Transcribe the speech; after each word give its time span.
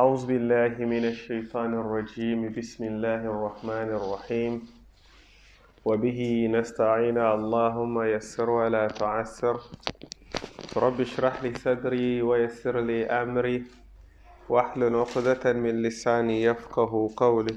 أعوذ 0.00 0.26
بالله 0.26 0.74
من 0.80 1.04
الشيطان 1.04 1.74
الرجيم. 1.74 2.40
بسم 2.56 2.84
الله 2.84 3.20
الرحمن 3.32 3.88
الرحيم. 3.98 4.52
وبه 5.84 6.20
نستعين. 6.52 7.18
اللهم 7.18 8.02
يسر 8.02 8.50
ولا 8.50 8.88
تعسر. 8.88 9.56
رب 10.76 11.00
اشرح 11.00 11.42
لي 11.42 11.52
صدري 11.54 12.22
ويسر 12.22 12.80
لي 12.80 13.06
أمري. 13.06 13.64
واحلل 14.48 14.96
عقدة 14.96 15.52
من 15.52 15.82
لساني 15.82 16.42
يفقه 16.42 17.10
قولي. 17.16 17.56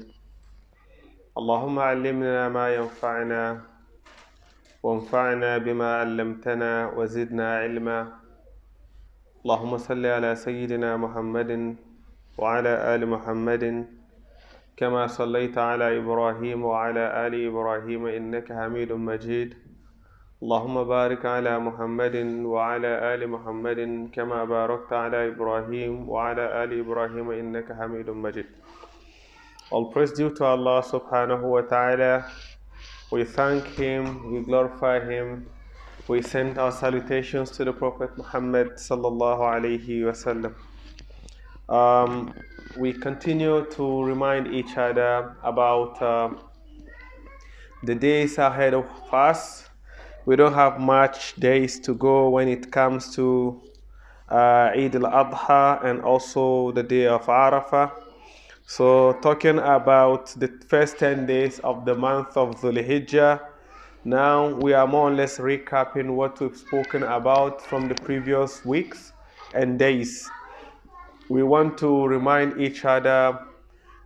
اللهم 1.38 1.78
علمنا 1.78 2.48
ما 2.48 2.74
ينفعنا 2.74 3.60
وانفعنا 4.82 5.58
بما 5.58 5.96
علمتنا 6.00 6.92
وزدنا 6.96 7.58
علما. 7.58 8.00
اللهم 9.42 9.78
صل 9.78 10.06
على 10.06 10.36
سيدنا 10.36 10.96
محمد 10.96 11.76
وعلى 12.38 12.94
آل 12.94 13.06
محمد 13.08 13.86
كما 14.76 15.06
صليت 15.06 15.58
على 15.58 15.98
إبراهيم 15.98 16.64
وعلى 16.64 17.26
آل 17.26 17.46
إبراهيم 17.48 18.06
إنك 18.06 18.52
حميد 18.52 18.92
مجيد 18.92 19.54
اللهم 20.42 20.84
بارك 20.84 21.26
على 21.26 21.58
محمد 21.58 22.16
وعلى 22.54 23.14
آل 23.14 23.30
محمد 23.30 24.10
كما 24.12 24.44
باركت 24.44 24.92
على 24.92 25.28
إبراهيم 25.28 26.08
وعلى 26.08 26.64
آل 26.64 26.80
إبراهيم 26.80 27.30
إنك 27.30 27.72
حميد 27.72 28.10
مجيد 28.10 28.46
All 29.70 29.86
praise 29.92 30.12
due 30.12 30.30
to 30.30 30.44
Allah 30.44 30.82
subhanahu 30.82 31.42
wa 31.42 31.62
ta'ala. 31.62 32.30
We 33.10 33.24
thank 33.24 33.64
Him, 33.78 34.32
we 34.32 34.42
glorify 34.42 35.00
Him, 35.00 35.46
we 36.06 36.20
send 36.20 36.58
our 36.58 36.70
salutations 36.70 37.50
to 37.52 37.64
the 37.64 37.72
Prophet 37.72 38.10
Muhammad 38.18 38.72
sallallahu 38.76 39.40
alayhi 39.40 40.02
wasallam. 40.10 40.52
Um, 41.68 42.34
we 42.76 42.92
continue 42.92 43.64
to 43.72 44.02
remind 44.02 44.48
each 44.48 44.76
other 44.76 45.36
about 45.42 46.02
uh, 46.02 46.30
the 47.82 47.94
days 47.94 48.38
ahead 48.38 48.74
of 48.74 48.86
us. 49.12 49.68
We 50.26 50.36
don't 50.36 50.54
have 50.54 50.80
much 50.80 51.36
days 51.36 51.80
to 51.80 51.94
go 51.94 52.30
when 52.30 52.48
it 52.48 52.70
comes 52.72 53.14
to 53.16 53.62
uh, 54.30 54.70
Eid 54.74 54.96
al-Adha 54.96 55.84
and 55.84 56.00
also 56.02 56.72
the 56.72 56.82
day 56.82 57.06
of 57.06 57.26
Arafah. 57.26 57.92
So, 58.66 59.12
talking 59.20 59.58
about 59.58 60.28
the 60.38 60.48
first 60.68 60.98
10 60.98 61.26
days 61.26 61.58
of 61.60 61.84
the 61.84 61.94
month 61.94 62.36
of 62.36 62.60
Dhul 62.60 62.82
Hijjah, 62.82 63.40
now 64.04 64.48
we 64.48 64.72
are 64.72 64.86
more 64.86 65.10
or 65.10 65.14
less 65.14 65.38
recapping 65.38 66.14
what 66.14 66.40
we've 66.40 66.56
spoken 66.56 67.02
about 67.02 67.60
from 67.60 67.88
the 67.88 67.94
previous 67.94 68.64
weeks 68.64 69.12
and 69.54 69.78
days. 69.78 70.30
We 71.28 71.42
want 71.42 71.78
to 71.78 72.06
remind 72.06 72.60
each 72.60 72.84
other 72.84 73.38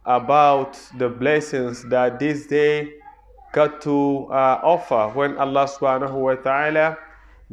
about 0.04 0.78
the 0.98 1.08
blessings 1.08 1.82
that 1.88 2.18
this 2.18 2.46
day 2.46 2.92
got 3.52 3.80
to 3.82 4.26
uh, 4.30 4.60
offer 4.62 5.10
when 5.14 5.36
Allah 5.36 5.66
subhanahu 5.66 6.12
wa 6.12 6.34
ta'ala 6.34 6.96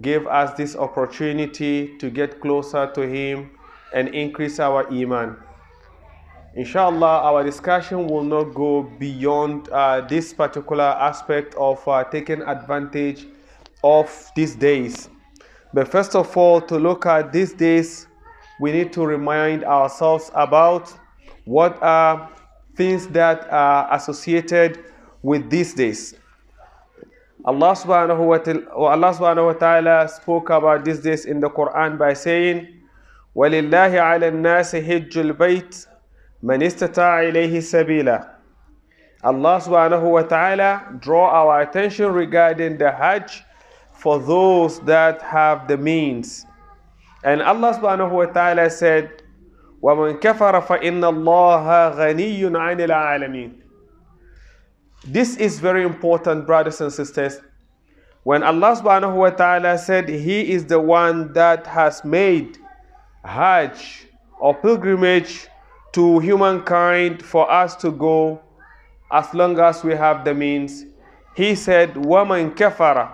gave 0.02 0.27
us 0.27 0.55
this 0.55 0.75
opportunity 0.75 1.97
to 1.97 2.09
get 2.09 2.39
closer 2.41 2.91
to 2.94 3.02
Him 3.07 3.52
and 3.94 4.09
increase 4.09 4.59
our 4.59 4.88
Iman. 4.91 5.35
Inshallah, 6.55 7.23
our 7.23 7.44
discussion 7.44 8.07
will 8.07 8.23
not 8.23 8.53
go 8.53 8.83
beyond 8.83 9.67
uh, 9.69 10.02
this 10.02 10.33
particular 10.33 10.95
aspect 11.00 11.55
of 11.55 11.85
uh, 11.88 12.03
taking 12.05 12.41
advantage 12.44 13.25
of 13.83 14.31
these 14.35 14.55
days. 14.55 15.09
But 15.73 15.88
first 15.89 16.16
of 16.16 16.38
all, 16.38 16.61
to 16.61 16.77
look 16.77 17.05
at 17.05 17.33
these 17.33 17.52
days, 17.52 18.07
we 18.61 18.72
need 18.72 18.92
to 18.92 19.05
remind 19.06 19.64
ourselves 19.64 20.30
about 20.34 20.92
what 21.44 21.83
are 21.83 22.28
things 22.77 23.06
that 23.08 23.50
are 23.50 23.93
associated 23.94 24.84
with 25.22 25.50
these 25.50 25.75
days. 25.75 26.15
Allah 27.44 27.72
subhanahu 27.72 28.21
wa 28.26 28.37
ta'ala, 28.38 28.69
Allah 28.69 29.15
subhanahu 29.16 29.47
wa 29.47 29.53
ta'ala 29.54 30.09
spoke 30.09 30.50
about 30.50 30.84
these 30.84 31.00
days 31.00 31.25
in 31.25 31.41
the 31.41 31.48
Quran 31.48 31.97
by 31.98 32.12
saying, 32.12 32.69
وَلِلَّهِ 33.34 33.97
عَلَى 33.97 34.28
النَّاسِ 34.32 34.76
حِجُّ 34.84 35.12
الْبَيْتِ 35.12 35.87
Man 36.43 36.60
istata 36.60 37.21
ilayhi 37.25 37.60
sabila. 37.60 38.28
Allah 39.22 39.60
subhanahu 39.60 40.10
wa 40.12 40.22
ta'ala 40.22 40.97
draw 41.00 41.28
our 41.28 41.60
attention 41.60 42.12
regarding 42.12 42.78
the 42.78 42.91
Hajj 42.91 43.43
for 43.93 44.19
those 44.19 44.81
that 44.81 45.21
have 45.21 45.69
the 45.69 45.76
means. 45.76 46.47
And 47.25 47.43
Allah 47.43 47.75
subhanahu 47.75 48.10
wa 48.12 48.26
ta'ala 48.26 48.71
said, 48.71 49.22
وَمَنْ 49.82 50.21
كَفَرَ 50.21 50.60
فَإِنَّ 50.66 51.00
اللَّهَ 51.00 51.97
غَنِيٌّ 51.97 52.41
عَنِ 52.41 52.78
الْعَالَمِينَ 52.81 53.53
This 55.04 55.37
is 55.37 55.60
very 55.60 55.82
important, 55.84 56.47
brothers 56.47 56.81
and 56.81 56.93
sisters. 56.93 57.41
When 58.22 58.43
Allah 58.43 58.76
subhanahu 58.76 59.15
wa 59.16 59.31
ta'ala 59.31 59.78
said 59.78 60.09
He 60.09 60.53
is 60.53 60.66
the 60.66 60.81
one 60.81 61.32
that 61.32 61.66
has 61.66 62.04
made 62.04 62.59
Hajj 63.25 64.06
or 64.38 64.54
pilgrimage 64.54 65.48
to 65.93 66.19
humankind 66.21 67.22
for 67.25 67.50
us 67.50 67.75
to 67.76 67.91
go 67.91 68.41
as 69.10 69.32
long 69.34 69.59
as 69.59 69.82
we 69.82 69.94
have 69.94 70.25
the 70.25 70.34
means. 70.34 70.84
He 71.34 71.54
said, 71.54 71.97
Woman 71.97 72.53
kafara. 72.53 73.13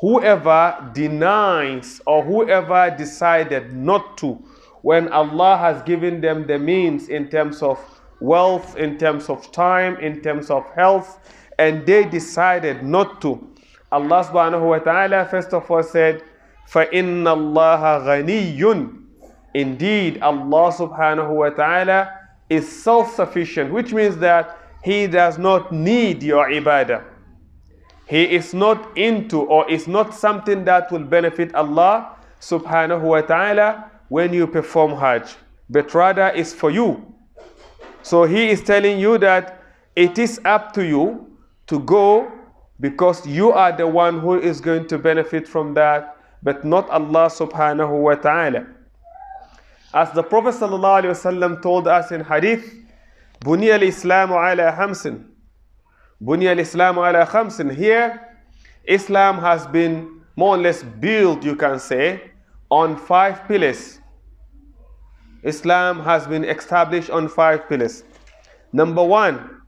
Whoever 0.00 0.90
denies 0.92 2.00
or 2.06 2.22
whoever 2.24 2.94
decided 2.96 3.74
not 3.74 4.18
to, 4.18 4.34
when 4.82 5.10
Allah 5.12 5.56
has 5.56 5.82
given 5.82 6.20
them 6.20 6.46
the 6.46 6.58
means 6.58 7.08
in 7.08 7.28
terms 7.28 7.62
of 7.62 7.78
wealth, 8.20 8.76
in 8.76 8.98
terms 8.98 9.28
of 9.30 9.50
time, 9.52 9.96
in 9.96 10.20
terms 10.20 10.50
of 10.50 10.64
health, 10.74 11.18
and 11.58 11.86
they 11.86 12.04
decided 12.04 12.82
not 12.82 13.20
to. 13.22 13.50
Allah 13.92 14.24
subhanahu 14.24 14.68
wa 14.68 14.78
ta'ala 14.78 15.26
first 15.30 15.54
of 15.54 15.70
all 15.70 15.82
said, 15.82 16.22
فَإِنَّ 16.70 17.24
اللَّهَ 17.24 18.26
غَنِيٌّ 18.26 19.04
Indeed, 19.54 20.20
Allah 20.20 20.72
subhanahu 20.72 21.30
wa 21.30 21.50
ta'ala 21.50 22.10
is 22.50 22.66
self 22.82 23.14
sufficient, 23.14 23.72
which 23.72 23.92
means 23.92 24.16
that 24.18 24.58
He 24.82 25.06
does 25.06 25.38
not 25.38 25.72
need 25.72 26.22
your 26.22 26.48
ibadah. 26.48 27.04
He 28.09 28.23
is 28.23 28.55
not 28.55 28.97
into 28.97 29.41
or 29.41 29.69
is 29.69 29.87
not 29.87 30.15
something 30.15 30.65
that 30.65 30.91
will 30.91 31.03
benefit 31.03 31.53
Allah 31.53 32.17
subhanahu 32.41 33.01
wa 33.01 33.21
ta'ala 33.21 33.91
when 34.09 34.33
you 34.33 34.47
perform 34.47 34.97
Hajj, 34.97 35.35
but 35.69 35.93
rather 35.93 36.29
is 36.29 36.51
for 36.51 36.71
you. 36.71 37.05
So 38.01 38.23
He 38.23 38.49
is 38.49 38.63
telling 38.63 38.99
you 38.99 39.19
that 39.19 39.61
it 39.95 40.17
is 40.17 40.41
up 40.43 40.73
to 40.73 40.83
you 40.83 41.37
to 41.67 41.79
go 41.81 42.31
because 42.79 43.27
you 43.27 43.51
are 43.51 43.71
the 43.71 43.85
one 43.85 44.19
who 44.19 44.39
is 44.39 44.59
going 44.59 44.87
to 44.87 44.97
benefit 44.97 45.47
from 45.47 45.75
that, 45.75 46.17
but 46.41 46.65
not 46.65 46.89
Allah 46.89 47.29
subhanahu 47.29 48.01
wa 48.01 48.15
ta'ala. 48.15 48.65
As 49.93 50.11
the 50.13 50.23
Prophet 50.23 50.57
told 51.61 51.87
us 51.87 52.11
in 52.11 52.21
Hadith, 52.21 52.73
Bunya 53.41 53.73
al-Islamu 53.73 54.33
ala 54.33 54.71
khamsin. 54.73 55.25
Bunya 56.21 56.51
al-Islamu 56.51 57.07
ala 57.07 57.25
khamsin. 57.25 57.73
Here, 57.73 58.19
Islam 58.85 59.39
has 59.39 59.65
been 59.67 60.21
more 60.35 60.55
or 60.55 60.57
less 60.57 60.83
built, 60.83 61.43
you 61.43 61.55
can 61.55 61.79
say, 61.79 62.31
on 62.69 62.95
five 62.95 63.47
pillars. 63.47 63.99
Islam 65.43 66.01
has 66.01 66.27
been 66.27 66.43
established 66.43 67.09
on 67.09 67.27
five 67.27 67.69
pillars. 67.69 68.03
Number 68.73 69.03
one, 69.03 69.61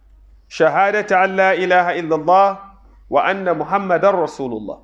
Shahadat 0.50 1.12
an 1.12 1.38
la 1.38 1.52
ilaha 1.52 1.94
illallah 1.96 2.60
wa 3.08 3.22
anna 3.26 3.56
Muhammadan 3.56 4.16
Rasulullah. 4.16 4.82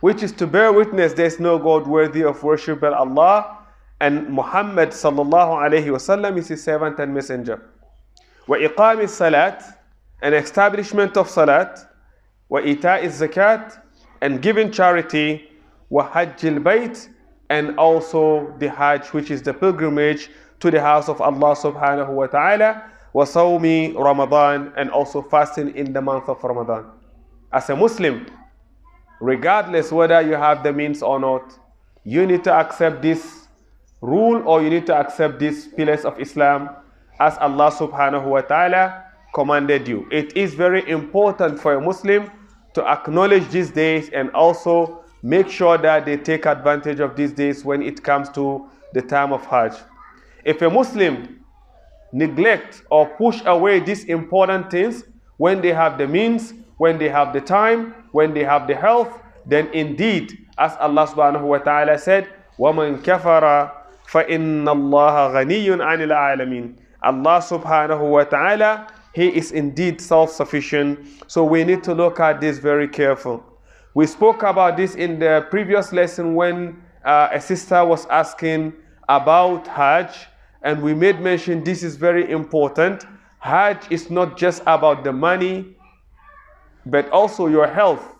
Which 0.00 0.22
is 0.22 0.32
to 0.32 0.46
bear 0.46 0.72
witness 0.72 1.14
there 1.14 1.26
is 1.26 1.40
no 1.40 1.58
God 1.58 1.86
worthy 1.86 2.22
of 2.22 2.42
worship 2.42 2.80
but 2.80 2.92
Allah 2.92 3.58
and 4.00 4.28
Muhammad 4.28 4.90
sallallahu 4.90 5.56
alayhi 5.56 5.88
wasallam 5.88 6.36
is 6.38 6.48
his 6.48 6.62
servant 6.62 6.98
and 6.98 7.12
messenger. 7.12 7.62
Wa 8.46 8.56
iqam 8.56 9.08
salat, 9.08 9.62
an 10.22 10.34
establishment 10.34 11.16
of 11.16 11.28
salat, 11.28 11.78
wa 12.48 12.60
ita 12.60 12.98
is 12.98 13.20
zakat, 13.20 13.80
and 14.20 14.42
giving 14.42 14.70
charity, 14.70 15.48
wa 15.88 16.08
hajj 16.10 16.42
bayt, 16.62 17.08
and 17.48 17.78
also 17.78 18.54
the 18.58 18.68
hajj, 18.68 19.08
which 19.08 19.30
is 19.30 19.42
the 19.42 19.52
pilgrimage 19.54 20.30
to 20.60 20.70
the 20.70 20.80
house 20.80 21.08
of 21.08 21.20
Allah 21.20 21.56
subhanahu 21.56 22.10
wa 22.10 22.26
ta'ala, 22.26 22.90
wa 23.12 23.24
sawmi 23.24 23.94
Ramadan, 23.96 24.72
and 24.76 24.90
also 24.90 25.22
fasting 25.22 25.74
in 25.74 25.92
the 25.92 26.00
month 26.00 26.28
of 26.28 26.42
Ramadan. 26.44 26.86
As 27.52 27.70
a 27.70 27.76
Muslim, 27.76 28.26
regardless 29.20 29.90
whether 29.90 30.20
you 30.20 30.34
have 30.34 30.62
the 30.62 30.72
means 30.72 31.02
or 31.02 31.18
not, 31.18 31.58
you 32.04 32.26
need 32.26 32.44
to 32.44 32.52
accept 32.52 33.02
this 33.02 33.48
rule 34.00 34.42
or 34.46 34.62
you 34.62 34.70
need 34.70 34.86
to 34.86 34.94
accept 34.94 35.38
these 35.38 35.68
pillars 35.68 36.04
of 36.04 36.18
Islam 36.20 36.70
as 37.18 37.36
Allah 37.38 37.70
subhanahu 37.70 38.24
wa 38.24 38.40
ta'ala 38.40 39.09
commanded 39.33 39.87
you. 39.87 40.07
It 40.11 40.35
is 40.37 40.53
very 40.53 40.87
important 40.89 41.59
for 41.59 41.73
a 41.73 41.81
Muslim 41.81 42.31
to 42.73 42.85
acknowledge 42.87 43.47
these 43.49 43.71
days 43.71 44.09
and 44.09 44.29
also 44.31 45.03
make 45.23 45.49
sure 45.49 45.77
that 45.77 46.05
they 46.05 46.17
take 46.17 46.45
advantage 46.45 46.99
of 46.99 47.15
these 47.15 47.31
days 47.33 47.65
when 47.65 47.81
it 47.81 48.03
comes 48.03 48.29
to 48.29 48.67
the 48.93 49.01
time 49.01 49.33
of 49.33 49.45
Hajj. 49.45 49.73
If 50.45 50.61
a 50.61 50.69
Muslim 50.69 51.43
neglect 52.13 52.83
or 52.89 53.07
push 53.17 53.41
away 53.45 53.79
these 53.79 54.05
important 54.05 54.71
things 54.71 55.03
when 55.37 55.61
they 55.61 55.73
have 55.73 55.97
the 55.97 56.07
means, 56.07 56.53
when 56.77 56.97
they 56.97 57.09
have 57.09 57.33
the 57.33 57.41
time, 57.41 57.93
when 58.11 58.33
they 58.33 58.43
have 58.43 58.67
the 58.67 58.75
health, 58.75 59.21
then 59.45 59.67
indeed, 59.73 60.37
as 60.57 60.73
Allah 60.79 61.07
subhanahu 61.07 61.41
wa 61.43 61.57
ta'ala 61.57 61.97
said, 61.97 62.29
وَمَنْ 62.57 63.03
كَفَرَ 63.03 63.71
فَإِنَّ 64.07 64.63
اللَّهَ 64.63 65.15
غَنِيٌّ 65.33 65.67
عَنِ 65.81 65.99
الْعَالَمِينَ 66.07 66.75
Allah 67.03 67.37
subhanahu 67.41 68.09
wa 68.11 68.23
ta'ala, 68.23 68.87
he 69.12 69.28
is 69.28 69.52
indeed 69.52 70.00
self-sufficient. 70.00 71.06
So 71.26 71.44
we 71.44 71.64
need 71.64 71.82
to 71.84 71.94
look 71.94 72.20
at 72.20 72.40
this 72.40 72.58
very 72.58 72.88
careful. 72.88 73.44
We 73.94 74.06
spoke 74.06 74.42
about 74.44 74.76
this 74.76 74.94
in 74.94 75.18
the 75.18 75.46
previous 75.50 75.92
lesson 75.92 76.34
when 76.34 76.80
uh, 77.04 77.28
a 77.32 77.40
sister 77.40 77.84
was 77.84 78.06
asking 78.06 78.74
about 79.08 79.66
Hajj, 79.66 80.28
and 80.62 80.80
we 80.80 80.94
made 80.94 81.20
mention 81.20 81.64
this 81.64 81.82
is 81.82 81.96
very 81.96 82.30
important. 82.30 83.04
Hajj 83.40 83.90
is 83.90 84.10
not 84.10 84.36
just 84.36 84.62
about 84.62 85.02
the 85.02 85.12
money, 85.12 85.76
but 86.86 87.10
also 87.10 87.46
your 87.48 87.66
health. 87.66 88.14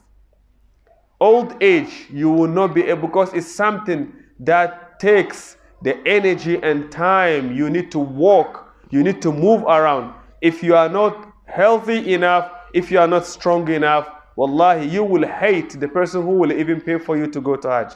Old 1.21 1.63
age, 1.63 2.07
you 2.11 2.31
will 2.31 2.49
not 2.49 2.75
be 2.75 2.83
able, 2.85 3.07
because 3.07 3.33
it's 3.35 3.51
something 3.51 4.13
that 4.41 4.99
takes 4.99 5.57
the 5.83 5.97
energy 6.07 6.59
and 6.63 6.91
time. 6.91 7.55
You 7.55 7.71
need 7.71 7.93
to 7.93 7.99
walk, 7.99 8.75
you 8.91 9.05
need 9.05 9.23
to 9.23 9.31
move 9.31 9.63
around. 9.63 10.15
If 10.41 10.63
you 10.63 10.75
are 10.75 10.89
not 10.89 11.33
healthy 11.47 12.15
enough, 12.15 12.51
if 12.73 12.91
you 12.91 12.99
are 12.99 13.09
not 13.09 13.27
strong 13.27 13.69
enough, 13.69 14.09
wallahi, 14.37 14.87
you 14.87 15.05
will 15.05 15.27
hate 15.27 15.79
the 15.79 15.89
person 15.89 16.23
who 16.23 16.39
will 16.39 16.53
even 16.53 16.81
pay 16.81 16.99
for 16.99 17.17
you 17.17 17.27
to 17.27 17.41
go 17.41 17.57
to 17.57 17.69
Hajj. 17.69 17.93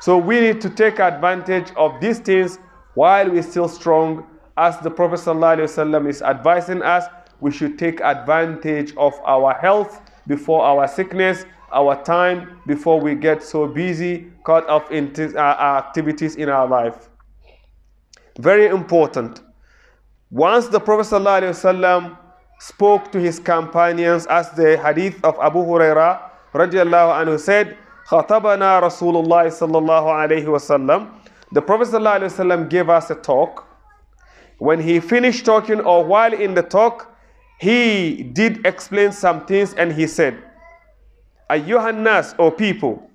So 0.00 0.18
we 0.18 0.40
need 0.40 0.60
to 0.60 0.70
take 0.70 1.00
advantage 1.00 1.70
of 1.76 2.00
these 2.00 2.18
things 2.18 2.58
while 2.94 3.30
we're 3.30 3.42
still 3.42 3.68
strong. 3.68 4.26
As 4.56 4.78
the 4.80 4.90
Prophet 4.90 5.18
ﷺ 5.20 6.08
is 6.08 6.22
advising 6.22 6.82
us, 6.82 7.04
we 7.40 7.50
should 7.50 7.78
take 7.78 8.00
advantage 8.00 8.94
of 8.96 9.14
our 9.24 9.54
health 9.54 10.00
before 10.26 10.62
our 10.62 10.86
sickness, 10.86 11.44
our 11.72 12.00
time 12.04 12.60
before 12.66 13.00
we 13.00 13.14
get 13.14 13.42
so 13.42 13.66
busy, 13.66 14.30
caught 14.44 14.68
up 14.68 14.92
in 14.92 15.12
uh, 15.36 15.40
activities 15.40 16.36
in 16.36 16.48
our 16.48 16.68
life. 16.68 17.08
Very 18.38 18.66
important. 18.66 19.40
Once 20.33 20.67
the 20.67 20.79
Prophet 20.79 21.07
ﷺ 21.15 22.17
spoke 22.59 23.11
to 23.11 23.19
his 23.19 23.39
companions, 23.39 24.25
as 24.27 24.51
the 24.51 24.77
hadith 24.77 25.23
of 25.23 25.35
Abu 25.41 25.59
Huraira 25.59 26.19
radiallahu 26.53 27.25
anhu 27.25 27.39
said, 27.39 27.77
خطبنا 28.07 28.79
رسول 28.81 29.15
الله 29.23 29.47
صلى 29.49 29.77
الله 29.77 30.05
عليه 30.13 30.45
وسلم 30.45 31.07
the 31.51 31.61
Prophet 31.61 31.87
ﷺ 31.87 32.69
gave 32.69 32.89
us 32.89 33.09
a 33.09 33.15
talk. 33.15 33.65
When 34.59 34.79
he 34.79 34.99
finished 34.99 35.45
talking, 35.45 35.79
or 35.81 36.03
while 36.05 36.33
in 36.33 36.53
the 36.53 36.61
talk, 36.61 37.15
he 37.59 38.21
did 38.23 38.65
explain 38.67 39.11
some 39.11 39.45
things 39.47 39.73
and 39.73 39.91
he 39.91 40.05
said, 40.05 40.37
أيها 41.49 41.89
الناس, 41.89 42.35
O 42.37 42.51
people, 42.51 43.09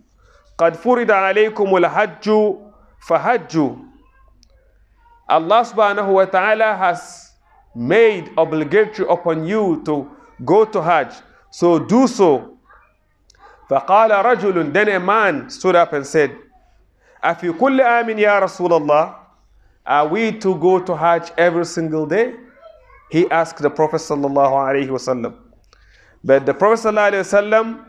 قد 0.58 0.74
فرض 0.76 1.10
عليكم 1.10 1.76
الحج 1.76 2.54
فحجوا 3.08 3.76
Allah 5.28 5.64
subhanahu 5.64 6.12
wa 6.12 6.24
ta'ala 6.26 6.76
has 6.76 7.32
made 7.74 8.30
obligatory 8.36 9.08
upon 9.08 9.46
you 9.46 9.82
to 9.84 10.08
go 10.44 10.64
to 10.64 10.82
Hajj. 10.82 11.14
So 11.50 11.78
do 11.78 12.06
so. 12.06 12.50
فقال 13.70 14.10
رجل 14.24 14.72
Then 14.72 14.88
a 14.88 15.00
man 15.00 15.48
stood 15.50 15.74
up 15.74 15.92
and 15.92 16.06
said, 16.06 16.36
أفي 17.24 17.52
كل 17.58 17.80
آمن 17.80 18.18
يا 18.18 18.38
رسول 18.40 18.72
الله 18.72 19.14
Are 19.86 20.08
we 20.08 20.32
to 20.38 20.54
go 20.56 20.78
to 20.80 20.94
Hajj 20.96 21.32
every 21.38 21.64
single 21.64 22.06
day? 22.06 22.34
He 23.10 23.28
asked 23.30 23.58
the 23.62 23.70
Prophet 23.70 23.96
sallallahu 24.00 24.52
alaihi 24.52 24.88
wasallam. 24.88 25.34
But 26.22 26.46
the 26.46 26.54
Prophet 26.54 26.88
sallallahu 26.88 27.12
alaihi 27.12 27.24
wasallam 27.24 27.84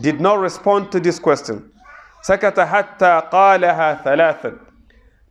did 0.00 0.20
not 0.20 0.38
respond 0.40 0.90
to 0.92 1.00
this 1.00 1.18
question. 1.18 1.70
سكت 2.26 2.60
حتى 2.60 3.22
قالها 3.30 4.02
ثلاثا. 4.04 4.58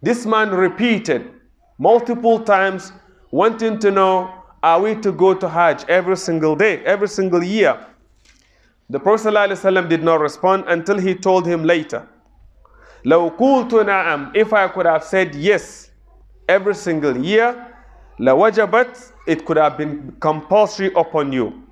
This 0.01 0.25
man 0.25 0.51
repeated 0.51 1.31
multiple 1.77 2.39
times, 2.39 2.91
wanting 3.31 3.79
to 3.79 3.91
know, 3.91 4.33
are 4.61 4.81
we 4.81 4.95
to 5.01 5.11
go 5.11 5.33
to 5.33 5.49
Hajj 5.49 5.83
every 5.89 6.15
single 6.17 6.55
day, 6.55 6.83
every 6.85 7.07
single 7.07 7.43
year? 7.43 7.85
The 8.89 8.99
Prophet 8.99 9.33
ﷺ 9.33 9.89
did 9.89 10.03
not 10.03 10.19
respond 10.19 10.65
until 10.67 10.97
he 10.99 11.15
told 11.15 11.45
him 11.47 11.63
later. 11.63 12.07
لو 13.05 13.29
قلت 13.37 13.73
نعم 13.85 14.31
if 14.35 14.53
I 14.53 14.67
could 14.69 14.85
have 14.85 15.03
said 15.03 15.35
yes 15.35 15.91
every 16.47 16.73
single 16.75 17.17
year 17.17 17.67
لوجبت 18.19 19.11
it 19.27 19.45
could 19.45 19.57
have 19.57 19.77
been 19.77 20.15
compulsory 20.21 20.91
upon 20.95 21.31
you 21.33 21.63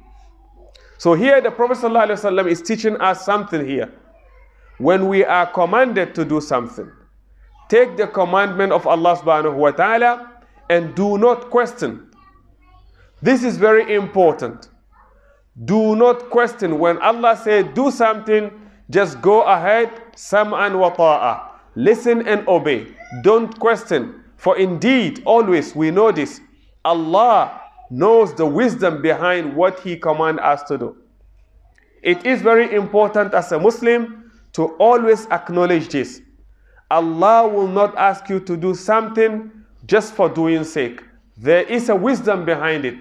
so 0.97 1.13
here 1.13 1.39
the 1.41 1.51
Prophet 1.51 1.77
ﷺ 1.77 2.47
is 2.49 2.61
teaching 2.61 2.97
us 2.99 3.23
something 3.25 3.65
here 3.65 3.89
when 4.77 5.07
we 5.07 5.23
are 5.23 5.45
commanded 5.45 6.13
to 6.15 6.25
do 6.25 6.41
something 6.41 6.91
take 7.68 7.96
the 7.96 8.06
commandment 8.06 8.72
of 8.72 8.86
Allah 8.86 9.16
subhanahu 9.16 9.54
wa 9.54 9.70
ta'ala 9.70 10.32
and 10.70 10.94
do 10.94 11.18
not 11.18 11.50
question 11.50 12.10
this 13.22 13.42
is 13.44 13.56
very 13.56 13.94
important 13.94 14.68
do 15.64 15.96
not 15.96 16.28
question 16.30 16.78
when 16.78 16.98
Allah 17.00 17.36
said 17.36 17.74
do 17.74 17.90
something 17.90 18.50
just 18.90 19.20
go 19.20 19.42
ahead, 19.42 19.90
sam'an 20.14 20.78
wa 20.78 20.90
ta'a. 20.90 21.50
Listen 21.74 22.26
and 22.26 22.46
obey. 22.46 22.86
Don't 23.22 23.58
question. 23.58 24.22
For 24.36 24.56
indeed, 24.58 25.22
always 25.26 25.74
we 25.74 25.90
know 25.90 26.12
this. 26.12 26.40
Allah 26.84 27.60
knows 27.90 28.34
the 28.34 28.46
wisdom 28.46 29.02
behind 29.02 29.56
what 29.56 29.80
He 29.80 29.96
commands 29.96 30.40
us 30.42 30.62
to 30.64 30.78
do. 30.78 30.96
It 32.02 32.24
is 32.24 32.42
very 32.42 32.74
important 32.74 33.34
as 33.34 33.50
a 33.50 33.58
Muslim 33.58 34.30
to 34.52 34.66
always 34.78 35.26
acknowledge 35.30 35.88
this. 35.88 36.20
Allah 36.90 37.48
will 37.48 37.66
not 37.68 37.96
ask 37.96 38.28
you 38.28 38.40
to 38.40 38.56
do 38.56 38.74
something 38.74 39.50
just 39.86 40.14
for 40.14 40.28
doing 40.28 40.64
sake. 40.64 41.02
There 41.36 41.62
is 41.62 41.88
a 41.88 41.96
wisdom 41.96 42.44
behind 42.44 42.84
it. 42.84 42.96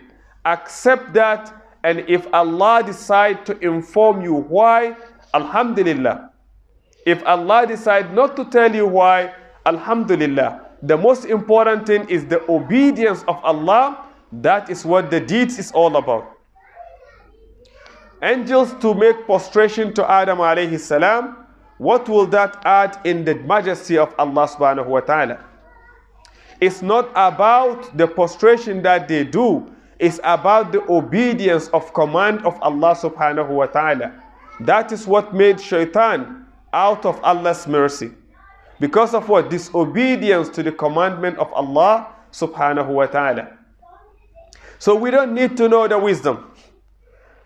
Accept 0.46 1.14
that, 1.14 1.54
and 1.84 2.00
if 2.08 2.28
Allah 2.34 2.84
decide 2.86 3.46
to 3.46 3.58
inform 3.60 4.22
you 4.22 4.34
why, 4.34 4.96
Alhamdulillah. 5.34 6.32
If 7.06 7.24
Allah 7.26 7.68
decide 7.68 8.14
not 8.14 8.36
to 8.38 8.46
tell 8.46 8.74
you 8.74 8.88
why, 8.88 9.34
Alhamdulillah. 9.66 10.62
The 10.82 10.98
most 10.98 11.26
important 11.26 11.86
thing 11.88 12.10
is 12.10 12.26
the 12.26 12.42
obedience 12.50 13.24
of 13.28 13.38
Allah. 13.44 14.06
That 14.32 14.70
is 14.70 14.84
what 14.86 15.12
the 15.12 15.20
deeds 15.20 15.60
is 15.60 15.72
all 15.72 15.96
about. 15.96 16.32
Angels 18.22 18.74
to 18.82 18.94
make 18.94 19.26
prostration 19.26 19.94
to 19.94 20.10
Adam 20.10 20.40
alayhi 20.40 20.80
salam. 20.80 21.45
What 21.78 22.08
will 22.08 22.26
that 22.28 22.62
add 22.66 23.00
in 23.04 23.26
the 23.26 23.36
majesty 23.36 23.98
of 23.98 24.14
Allah 24.18 24.48
subhanahu 24.48 24.88
wa 24.88 25.02
ta'ala? 25.02 25.44
It's 26.62 26.82
not 26.82 27.10
about 27.16 27.98
the 27.98 28.08
prostration 28.08 28.82
that 28.84 29.08
they 29.08 29.24
do. 29.26 29.70
It's 30.00 30.20
about 30.24 30.72
the 30.72 30.82
obedience 30.90 31.68
of 31.70 31.94
command 31.94 32.46
of 32.46 32.58
Allah 32.62 32.96
subhanahu 32.96 33.50
wa 33.50 33.66
ta'ala. 33.66 34.14
That 34.62 34.92
is 34.92 35.06
what 35.06 35.34
made 35.34 35.60
shaitan 35.60 36.46
out 36.72 37.06
of 37.06 37.20
Allah's 37.24 37.68
mercy. 37.68 38.12
Because 38.80 39.14
of 39.14 39.28
what? 39.28 39.50
Disobedience 39.50 40.50
to 40.50 40.64
the 40.64 40.72
commandment 40.72 41.38
of 41.40 41.52
Allah 41.54 42.08
subhanahu 42.32 42.88
wa 42.88 43.06
ta'ala. 43.06 43.52
So 44.80 44.96
we 44.96 45.12
don't 45.12 45.34
need 45.34 45.56
to 45.58 45.68
know 45.70 45.88
the 45.88 45.98
wisdom. 46.00 46.52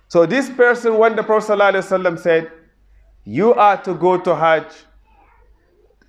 So 0.08 0.26
this 0.26 0.50
person, 0.50 0.98
when 0.98 1.16
the 1.16 1.24
Prophet 1.24 1.54
ﷺ 1.54 2.20
said, 2.20 2.52
you 3.29 3.55
are 3.55 3.77
to 3.83 3.95
go 3.95 4.19
to 4.19 4.35
Hajj 4.35 4.67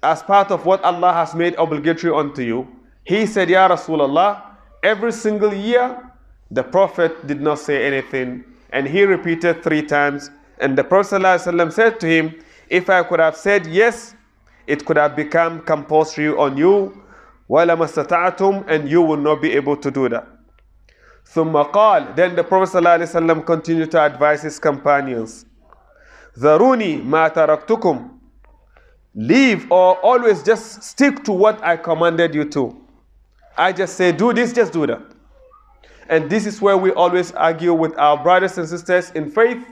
as 0.06 0.22
part 0.22 0.52
of 0.52 0.66
what 0.66 0.84
Allah 0.84 1.14
has 1.14 1.34
made 1.34 1.56
obligatory 1.58 2.14
unto 2.14 2.42
you, 2.44 2.68
he 3.04 3.26
said, 3.26 3.50
Ya 3.50 3.68
Rasulullah, 3.68 4.42
every 4.84 5.12
single 5.12 5.54
year, 5.54 6.12
the 6.52 6.64
Prophet 6.64 7.26
did 7.26 7.42
not 7.42 7.60
say 7.60 7.86
anything. 7.86 8.44
And 8.72 8.88
he 8.88 9.04
repeated 9.04 9.64
three 9.64 9.82
times, 9.82 10.30
and 10.60 10.78
the 10.78 10.84
Prophet 10.84 11.22
ﷺ 11.22 11.72
said 11.74 12.00
to 12.02 12.08
him, 12.08 12.36
If 12.70 12.90
I 12.90 13.04
could 13.04 13.20
have 13.20 13.36
said 13.36 13.66
yes, 13.66 14.16
it 14.68 14.86
could 14.86 14.98
have 14.98 15.16
become 15.16 15.62
compulsory 15.62 16.30
on 16.30 16.56
you, 16.58 17.02
and 17.50 18.90
you 18.90 19.02
will 19.02 19.18
not 19.18 19.42
be 19.42 19.54
able 19.54 19.78
to 19.78 19.92
do 19.92 20.10
that. 20.10 20.28
ثم 21.34 21.72
قال, 21.72 22.16
then 22.16 22.36
the 22.36 22.44
Prophet 22.44 22.78
ﷺ 22.78 23.46
continued 23.46 23.90
to 23.92 24.02
advise 24.02 24.44
his 24.44 24.60
companions, 24.60 25.46
Zaruni 26.37 27.03
mataraktukum. 27.03 28.11
Leave 29.15 29.71
or 29.71 29.97
always 29.99 30.43
just 30.43 30.83
stick 30.83 31.25
to 31.25 31.33
what 31.33 31.63
I 31.65 31.77
commanded 31.77 32.35
you 32.35 32.45
to. 32.51 32.77
I 33.57 33.73
just 33.73 33.97
say, 33.97 34.13
do 34.13 34.33
this, 34.33 34.53
just 34.53 34.73
do 34.73 34.87
that. 34.87 35.03
And 36.09 36.31
this 36.31 36.47
is 36.47 36.61
where 36.61 36.77
we 36.77 36.93
always 36.93 37.33
argue 37.33 37.75
with 37.75 37.97
our 37.99 38.23
brothers 38.23 38.59
and 38.59 38.69
sisters 38.69 39.11
in 39.11 39.31
faith. 39.31 39.65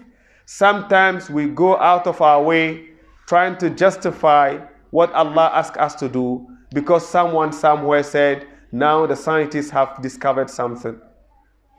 Sometimes 0.46 1.30
we 1.30 1.46
go 1.48 1.76
out 1.78 2.06
of 2.06 2.20
our 2.20 2.42
way 2.42 2.90
trying 3.26 3.56
to 3.58 3.70
justify 3.70 4.58
what 4.90 5.12
Allah 5.12 5.50
asked 5.54 5.76
us 5.76 5.94
to 5.96 6.08
do 6.08 6.46
because 6.72 7.06
someone 7.08 7.52
somewhere 7.52 8.02
said, 8.02 8.46
now 8.72 9.06
the 9.06 9.16
scientists 9.16 9.70
have 9.70 10.00
discovered 10.02 10.50
something. 10.50 11.00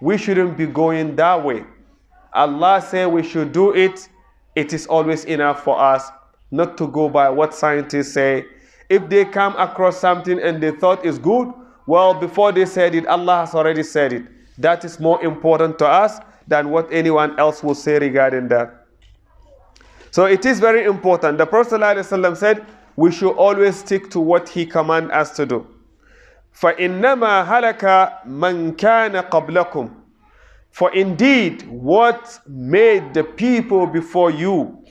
We 0.02 0.18
shouldn't 0.18 0.58
be 0.58 0.66
going 0.66 1.16
that 1.18 1.44
way. 1.44 1.66
Allah 2.34 2.82
said 2.82 3.08
we 3.08 3.24
should 3.24 3.52
do 3.52 3.74
it 3.74 4.08
It 4.55 4.73
is 4.73 4.87
always 4.87 5.25
enough 5.25 5.63
for 5.65 5.79
us 5.81 6.11
not 6.51 6.77
to 6.79 6.87
go 6.89 7.09
by 7.09 7.29
what 7.29 7.55
scientists 7.55 8.13
say. 8.13 8.45
If 8.89 9.09
they 9.09 9.25
come 9.25 9.57
across 9.57 9.99
something 9.99 10.39
and 10.41 10.63
they 10.63 10.71
thought 10.71 11.05
is 11.05 11.19
good, 11.19 11.53
well, 11.87 12.15
before 12.15 12.53
they 12.53 12.65
said 12.67 12.95
it, 12.95 13.07
Allah 13.07 13.39
has 13.39 13.55
already 13.55 13.83
said 13.83 14.13
it. 14.13 14.25
That 14.59 14.85
is 14.85 15.01
more 15.01 15.23
important 15.25 15.79
to 15.81 15.87
us 15.87 16.19
than 16.47 16.71
what 16.71 16.93
anyone 16.93 17.39
else 17.39 17.63
will 17.63 17.75
say 17.75 17.99
regarding 17.99 18.49
that. 18.49 18.87
So 20.11 20.27
it 20.27 20.45
is 20.47 20.61
very 20.61 20.85
important. 20.85 21.39
The 21.39 21.47
Prophet 21.47 21.81
ﷺ 21.81 22.37
said, 22.37 22.65
we 22.97 23.11
should 23.11 23.33
always 23.33 23.77
stick 23.77 24.11
to 24.11 24.21
what 24.21 24.49
he 24.49 24.65
commands 24.65 25.11
us 25.11 25.31
to 25.37 25.45
do. 25.47 25.67
فَإِنَّمَا 26.61 27.47
هَلَكَ 27.47 28.23
مَنْ 28.27 28.77
كَانَ 28.77 29.29
قَبْلَكُمْ 29.29 29.91
for 30.72 30.94
indeed, 30.94 31.68
what 31.68 32.40
made 32.48 33.14
the 33.14 33.24
people 33.24 33.88
before 33.88 34.32
you 34.32 34.84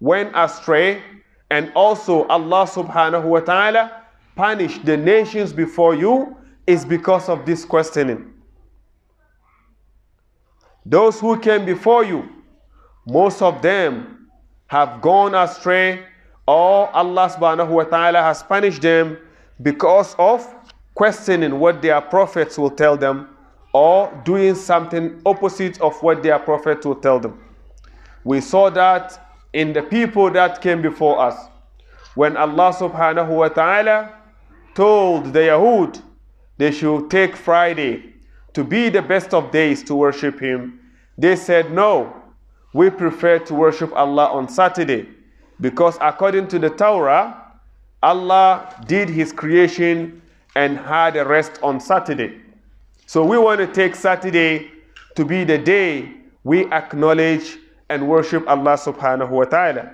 went 0.00 0.32
astray, 0.34 1.02
and 1.50 1.70
also 1.74 2.24
Allah 2.26 2.66
subhanahu 2.66 3.24
wa 3.24 3.40
ta'ala 3.40 4.02
punished 4.36 4.84
the 4.84 4.96
nations 4.96 5.52
before 5.52 5.94
you, 5.94 6.36
is 6.66 6.84
because 6.84 7.28
of 7.28 7.44
this 7.44 7.64
questioning. 7.64 8.32
Those 10.86 11.20
who 11.20 11.38
came 11.38 11.64
before 11.64 12.04
you, 12.04 12.28
most 13.06 13.42
of 13.42 13.60
them 13.62 14.28
have 14.66 15.00
gone 15.00 15.34
astray, 15.34 16.04
or 16.46 16.90
Allah 16.94 17.28
subhanahu 17.30 17.68
wa 17.68 17.84
ta'ala 17.84 18.22
has 18.22 18.42
punished 18.42 18.82
them 18.82 19.18
because 19.62 20.14
of 20.18 20.46
questioning 20.94 21.58
what 21.58 21.82
their 21.82 22.00
prophets 22.00 22.58
will 22.58 22.70
tell 22.70 22.96
them 22.96 23.33
or 23.74 24.08
doing 24.24 24.54
something 24.54 25.20
opposite 25.26 25.78
of 25.80 26.00
what 26.00 26.22
their 26.22 26.38
prophet 26.38 26.86
will 26.86 26.94
tell 26.94 27.18
them. 27.18 27.36
We 28.22 28.40
saw 28.40 28.70
that 28.70 29.20
in 29.52 29.72
the 29.72 29.82
people 29.82 30.30
that 30.30 30.62
came 30.62 30.80
before 30.80 31.20
us. 31.20 31.36
When 32.14 32.36
Allah 32.36 32.72
subhanahu 32.72 33.28
wa 33.28 33.48
ta'ala 33.48 34.14
told 34.74 35.32
the 35.32 35.40
Yahud 35.40 36.00
they 36.56 36.70
should 36.70 37.10
take 37.10 37.34
Friday 37.34 38.14
to 38.52 38.62
be 38.62 38.88
the 38.88 39.02
best 39.02 39.34
of 39.34 39.50
days 39.50 39.82
to 39.84 39.96
worship 39.96 40.38
Him, 40.38 40.78
they 41.18 41.34
said, 41.34 41.72
No, 41.72 42.14
we 42.72 42.90
prefer 42.90 43.40
to 43.40 43.54
worship 43.54 43.92
Allah 43.94 44.26
on 44.28 44.48
Saturday 44.48 45.08
because 45.60 45.98
according 46.00 46.46
to 46.48 46.60
the 46.60 46.70
Torah, 46.70 47.58
Allah 48.04 48.72
did 48.86 49.08
His 49.08 49.32
creation 49.32 50.22
and 50.54 50.78
had 50.78 51.16
a 51.16 51.24
rest 51.24 51.58
on 51.60 51.80
Saturday. 51.80 52.43
So 53.06 53.24
we 53.24 53.38
want 53.38 53.60
to 53.60 53.66
take 53.66 53.94
Saturday 53.94 54.70
to 55.16 55.24
be 55.24 55.44
the 55.44 55.58
day 55.58 56.12
we 56.42 56.66
acknowledge 56.72 57.58
and 57.88 58.08
worship 58.08 58.46
Allah 58.48 58.74
subhanahu 58.76 59.30
wa 59.30 59.44
ta'ala. 59.44 59.92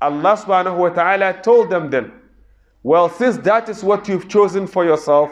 Allah 0.00 0.36
subhanahu 0.36 0.76
wa 0.76 0.88
ta'ala 0.88 1.40
told 1.42 1.70
them 1.70 1.90
then, 1.90 2.12
well, 2.82 3.08
since 3.08 3.36
that 3.38 3.68
is 3.68 3.84
what 3.84 4.08
you've 4.08 4.28
chosen 4.28 4.66
for 4.66 4.84
yourself, 4.84 5.30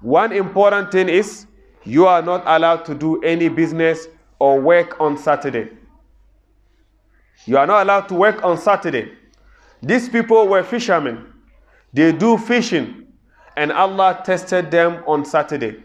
one 0.00 0.32
important 0.32 0.92
thing 0.92 1.08
is 1.08 1.46
you 1.84 2.06
are 2.06 2.20
not 2.22 2.42
allowed 2.46 2.84
to 2.86 2.94
do 2.94 3.22
any 3.22 3.48
business 3.48 4.06
or 4.38 4.60
work 4.60 5.00
on 5.00 5.16
Saturday. 5.16 5.70
You 7.46 7.58
are 7.58 7.66
not 7.66 7.82
allowed 7.84 8.08
to 8.08 8.14
work 8.14 8.42
on 8.44 8.58
Saturday. 8.58 9.12
These 9.82 10.08
people 10.08 10.48
were 10.48 10.62
fishermen. 10.62 11.26
They 11.92 12.10
do 12.12 12.36
fishing 12.38 13.06
and 13.56 13.70
Allah 13.70 14.20
tested 14.24 14.70
them 14.70 15.04
on 15.06 15.24
Saturday. 15.24 15.84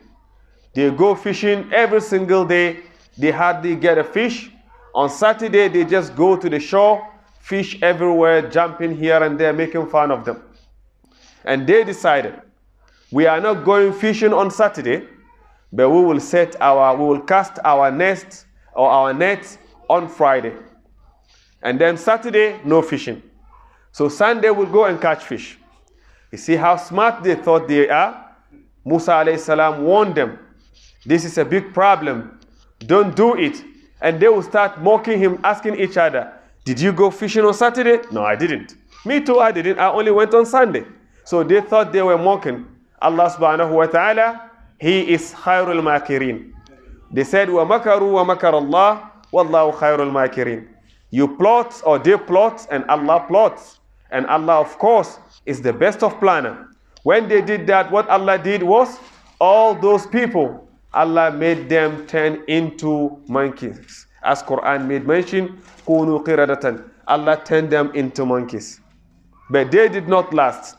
They 0.73 0.89
go 0.91 1.15
fishing 1.15 1.71
every 1.73 2.01
single 2.01 2.45
day. 2.45 2.81
They 3.17 3.31
hardly 3.31 3.75
get 3.75 3.97
a 3.97 4.03
fish. 4.03 4.51
On 4.93 5.09
Saturday, 5.09 5.67
they 5.67 5.85
just 5.85 6.15
go 6.15 6.35
to 6.35 6.49
the 6.49 6.59
shore, 6.59 7.07
fish 7.39 7.81
everywhere, 7.81 8.49
jumping 8.49 8.95
here 8.95 9.21
and 9.23 9.39
there, 9.39 9.53
making 9.53 9.88
fun 9.88 10.11
of 10.11 10.25
them. 10.25 10.43
And 11.45 11.65
they 11.67 11.83
decided, 11.83 12.41
we 13.11 13.25
are 13.25 13.39
not 13.39 13.65
going 13.65 13.93
fishing 13.93 14.33
on 14.33 14.51
Saturday, 14.51 15.07
but 15.71 15.89
we 15.89 16.01
will 16.01 16.19
set 16.19 16.59
our, 16.61 16.95
we 16.95 17.05
will 17.05 17.21
cast 17.21 17.59
our 17.63 17.91
nest 17.91 18.45
or 18.75 18.89
our 18.89 19.13
nets 19.13 19.57
on 19.89 20.07
Friday. 20.07 20.53
And 21.61 21.79
then 21.79 21.97
Saturday, 21.97 22.59
no 22.63 22.81
fishing. 22.81 23.21
So 23.91 24.07
Sunday 24.07 24.49
we'll 24.49 24.71
go 24.71 24.85
and 24.85 25.01
catch 25.01 25.23
fish. 25.23 25.57
You 26.31 26.38
see 26.38 26.55
how 26.55 26.77
smart 26.77 27.23
they 27.23 27.35
thought 27.35 27.67
they 27.67 27.89
are? 27.89 28.25
Musa 28.85 29.11
alayhi 29.11 29.39
salam 29.39 29.83
warned 29.83 30.15
them. 30.15 30.39
This 31.06 31.25
is 31.25 31.38
a 31.38 31.46
big 31.46 31.74
problem. 31.74 32.39
Don't 32.79 33.15
do 33.15 33.36
it. 33.36 33.63
And 34.01 34.20
they 34.20 34.27
will 34.29 34.44
start 34.44 34.82
mocking 34.82 35.20
him, 35.20 35.39
asking 35.44 35.75
each 35.79 35.98
other, 35.98 36.34
Did 36.65 36.79
you 36.79 36.91
go 36.94 37.12
fishing 37.12 37.44
on 37.46 37.53
Saturday? 37.53 38.00
No, 38.12 38.24
I 38.24 38.36
didn't. 38.36 38.75
Me 39.06 39.22
too, 39.22 39.39
I 39.39 39.51
didn't. 39.51 39.79
I 39.79 39.89
only 39.91 40.12
went 40.12 40.34
on 40.34 40.46
Sunday. 40.46 40.86
So 41.24 41.44
they 41.44 41.62
thought 41.62 41.91
they 41.91 42.01
were 42.01 42.18
mocking 42.18 42.65
Allah 43.01 43.29
subhanahu 43.29 43.72
wa 43.72 43.86
ta'ala. 43.86 44.51
He 44.79 45.13
is 45.13 45.34
khairul 45.34 45.82
makirin. 45.82 46.51
They 47.12 47.24
said, 47.24 47.50
Wa 47.50 47.65
makaru 47.65 48.13
wa 48.13 48.24
makar 48.24 48.53
Allah, 48.53 49.12
wallahu 49.34 49.74
khairul 49.75 50.12
makirin. 50.12 50.68
You 51.12 51.36
plot 51.38 51.82
or 51.86 51.98
they 52.00 52.18
plot 52.18 52.68
and 52.72 52.84
Allah 52.86 53.25
plots. 53.27 53.79
And 54.12 54.25
Allah, 54.27 54.60
of 54.60 54.77
course, 54.77 55.20
is 55.46 55.62
the 55.62 55.74
best 55.74 56.03
of 56.03 56.20
planner. 56.20 56.68
When 57.03 57.27
they 57.27 57.41
did 57.41 57.68
that, 57.68 57.91
what 57.91 58.08
Allah 58.10 58.38
did 58.38 58.63
was 58.63 59.00
all 59.39 59.74
those 59.75 60.06
people, 60.08 60.68
Allah 60.93 61.31
made 61.31 61.69
them 61.69 62.05
turn 62.08 62.43
into 62.48 63.22
monkeys. 63.27 64.08
As 64.24 64.41
Quran 64.43 64.88
made 64.88 65.05
mention, 65.05 65.62
kunu 65.86 66.24
qiradatan. 66.25 66.89
Allah 67.08 67.41
turned 67.46 67.69
them 67.69 67.91
into 67.93 68.25
monkeys. 68.25 68.81
But 69.50 69.72
they 69.72 69.88
did 69.89 70.08
not 70.08 70.34
last. 70.34 70.77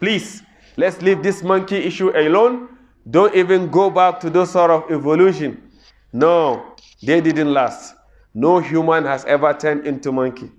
Please, 0.00 0.42
let's 0.76 1.00
leave 1.02 1.22
this 1.22 1.42
monkey 1.42 1.76
issue 1.76 2.10
alone. 2.16 2.68
Don't 3.10 3.34
even 3.34 3.70
go 3.70 3.90
back 3.90 4.20
to 4.20 4.30
those 4.30 4.50
sort 4.50 4.70
of 4.70 4.90
evolution. 4.90 5.70
No, 6.12 6.74
they 7.02 7.20
didn't 7.20 7.52
last. 7.52 7.94
No 8.34 8.58
human 8.58 9.04
has 9.04 9.24
ever 9.24 9.52
turned 9.54 9.86
into 9.86 10.12
monkey. 10.12 10.50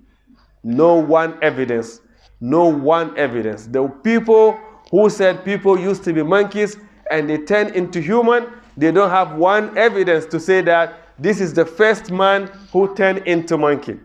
No 0.62 0.94
one 0.94 1.38
evidence. 1.42 2.00
No 2.40 2.66
one 2.66 3.16
evidence. 3.18 3.66
The 3.66 3.86
people 4.02 4.58
who 4.90 5.08
said 5.10 5.44
people 5.44 5.78
used 5.78 6.04
to 6.04 6.12
be 6.12 6.22
monkeys 6.22 6.76
and 7.10 7.28
they 7.30 7.38
turned 7.38 7.74
into 7.76 8.00
human, 8.00 8.46
they 8.76 8.90
don't 8.90 9.10
have 9.10 9.36
one 9.36 9.76
evidence 9.76 10.26
to 10.26 10.40
say 10.40 10.60
that 10.62 10.94
this 11.18 11.40
is 11.40 11.54
the 11.54 11.64
first 11.64 12.10
man 12.10 12.50
who 12.72 12.94
turned 12.94 13.18
into 13.26 13.56
monkey. 13.56 13.98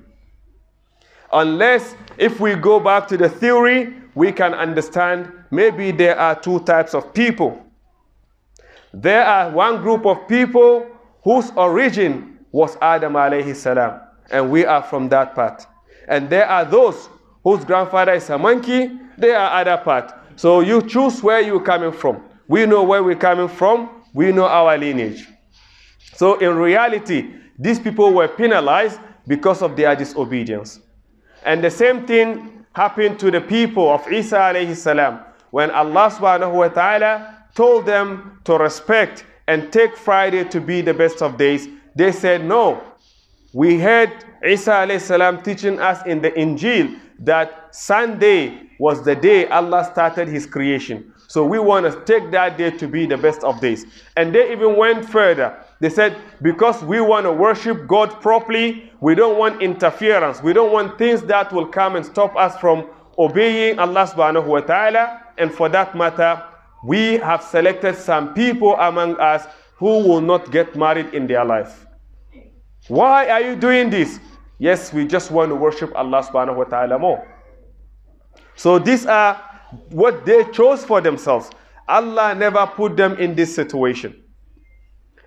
Unless 1.31 1.95
if 2.17 2.39
we 2.39 2.55
go 2.55 2.79
back 2.79 3.07
to 3.09 3.17
the 3.17 3.29
theory, 3.29 3.93
we 4.15 4.31
can 4.31 4.53
understand 4.53 5.31
maybe 5.51 5.91
there 5.91 6.17
are 6.17 6.39
two 6.39 6.59
types 6.61 6.93
of 6.93 7.13
people. 7.13 7.63
There 8.93 9.23
are 9.23 9.51
one 9.51 9.81
group 9.81 10.05
of 10.05 10.27
people 10.27 10.87
whose 11.23 11.51
origin 11.55 12.39
was 12.51 12.77
Adam 12.81 13.13
alayhi 13.13 13.55
salam, 13.55 13.99
and 14.31 14.49
we 14.49 14.65
are 14.65 14.81
from 14.81 15.09
that 15.09 15.35
part. 15.35 15.65
And 16.07 16.29
there 16.29 16.47
are 16.47 16.65
those 16.65 17.09
whose 17.43 17.65
grandfather 17.65 18.13
is 18.13 18.29
a 18.29 18.37
monkey, 18.37 18.91
they 19.17 19.33
are 19.33 19.61
other 19.61 19.77
part. 19.83 20.13
So 20.37 20.61
you 20.61 20.81
choose 20.81 21.21
where 21.21 21.41
you're 21.41 21.61
coming 21.61 21.91
from. 21.91 22.23
We 22.47 22.65
know 22.65 22.83
where 22.83 23.03
we're 23.03 23.15
coming 23.15 23.47
from, 23.49 23.89
we 24.17 24.31
know 24.31 24.47
our 24.47 24.75
lineage. 24.79 25.27
So 26.15 26.39
in 26.39 26.55
reality, 26.55 27.35
these 27.59 27.79
people 27.79 28.15
were 28.15 28.27
penalized 28.27 28.99
because 29.27 29.61
of 29.61 29.75
their 29.75 29.95
disobedience. 29.95 30.79
And 31.45 31.63
the 31.63 31.69
same 31.69 32.07
thing 32.07 32.65
happened 32.73 33.19
to 33.19 33.29
the 33.29 33.41
people 33.41 33.87
of 33.93 34.11
Isa 34.11 34.37
alayhi 34.37 34.75
salam 34.75 35.19
when 35.51 35.69
Allah 35.69 36.09
subhanahu 36.09 36.51
wa 36.51 36.67
ta'ala 36.67 37.45
told 37.53 37.85
them 37.85 38.41
to 38.45 38.57
respect 38.57 39.23
and 39.47 39.71
take 39.71 39.95
Friday 39.95 40.43
to 40.45 40.59
be 40.61 40.81
the 40.81 40.95
best 40.95 41.21
of 41.21 41.37
days. 41.37 41.67
They 41.95 42.11
said, 42.11 42.43
No. 42.43 42.81
We 43.53 43.77
heard 43.79 44.11
Isa 44.43 44.71
alayhi 44.81 44.99
salam 45.01 45.43
teaching 45.43 45.79
us 45.79 46.03
in 46.07 46.23
the 46.23 46.31
Injil 46.31 46.99
that 47.19 47.69
Sunday 47.75 48.65
was 48.79 49.05
the 49.05 49.15
day 49.15 49.45
Allah 49.49 49.85
started 49.85 50.27
his 50.27 50.47
creation. 50.47 51.13
So 51.27 51.45
we 51.45 51.59
want 51.59 51.85
to 51.85 52.03
take 52.05 52.31
that 52.31 52.57
day 52.57 52.71
to 52.71 52.87
be 52.87 53.05
the 53.05 53.17
best 53.17 53.43
of 53.43 53.59
days. 53.59 53.85
And 54.15 54.33
they 54.33 54.51
even 54.51 54.77
went 54.77 55.07
further. 55.07 55.61
They 55.79 55.89
said, 55.89 56.17
because 56.41 56.81
we 56.83 57.01
want 57.01 57.25
to 57.25 57.33
worship 57.33 57.85
God 57.85 58.21
properly, 58.21 58.91
we 59.01 59.13
don't 59.13 59.37
want 59.37 59.61
interference. 59.61 60.41
We 60.41 60.53
don't 60.53 60.71
want 60.71 60.97
things 60.97 61.21
that 61.23 61.51
will 61.51 61.67
come 61.67 61.97
and 61.97 62.05
stop 62.05 62.35
us 62.37 62.57
from 62.57 62.89
obeying 63.19 63.77
Allah 63.77 64.07
subhanahu 64.07 64.45
wa 64.45 64.61
ta'ala. 64.61 65.21
And 65.37 65.53
for 65.53 65.67
that 65.69 65.95
matter, 65.95 66.41
we 66.83 67.17
have 67.17 67.43
selected 67.43 67.95
some 67.95 68.33
people 68.33 68.75
among 68.77 69.19
us 69.19 69.45
who 69.75 70.07
will 70.07 70.21
not 70.21 70.51
get 70.51 70.75
married 70.75 71.13
in 71.13 71.27
their 71.27 71.43
life. 71.43 71.85
Why 72.87 73.29
are 73.29 73.41
you 73.41 73.55
doing 73.55 73.89
this? 73.89 74.19
Yes, 74.59 74.93
we 74.93 75.05
just 75.05 75.29
want 75.29 75.49
to 75.49 75.55
worship 75.55 75.93
Allah 75.93 76.23
subhanahu 76.23 76.55
wa 76.55 76.63
ta'ala 76.63 76.97
more. 76.97 77.27
So 78.55 78.79
these 78.79 79.05
are 79.05 79.39
what 79.89 80.25
they 80.25 80.43
chose 80.51 80.83
for 80.83 81.01
themselves. 81.01 81.49
Allah 81.87 82.35
never 82.35 82.65
put 82.67 82.97
them 82.97 83.17
in 83.17 83.35
this 83.35 83.53
situation. 83.55 84.23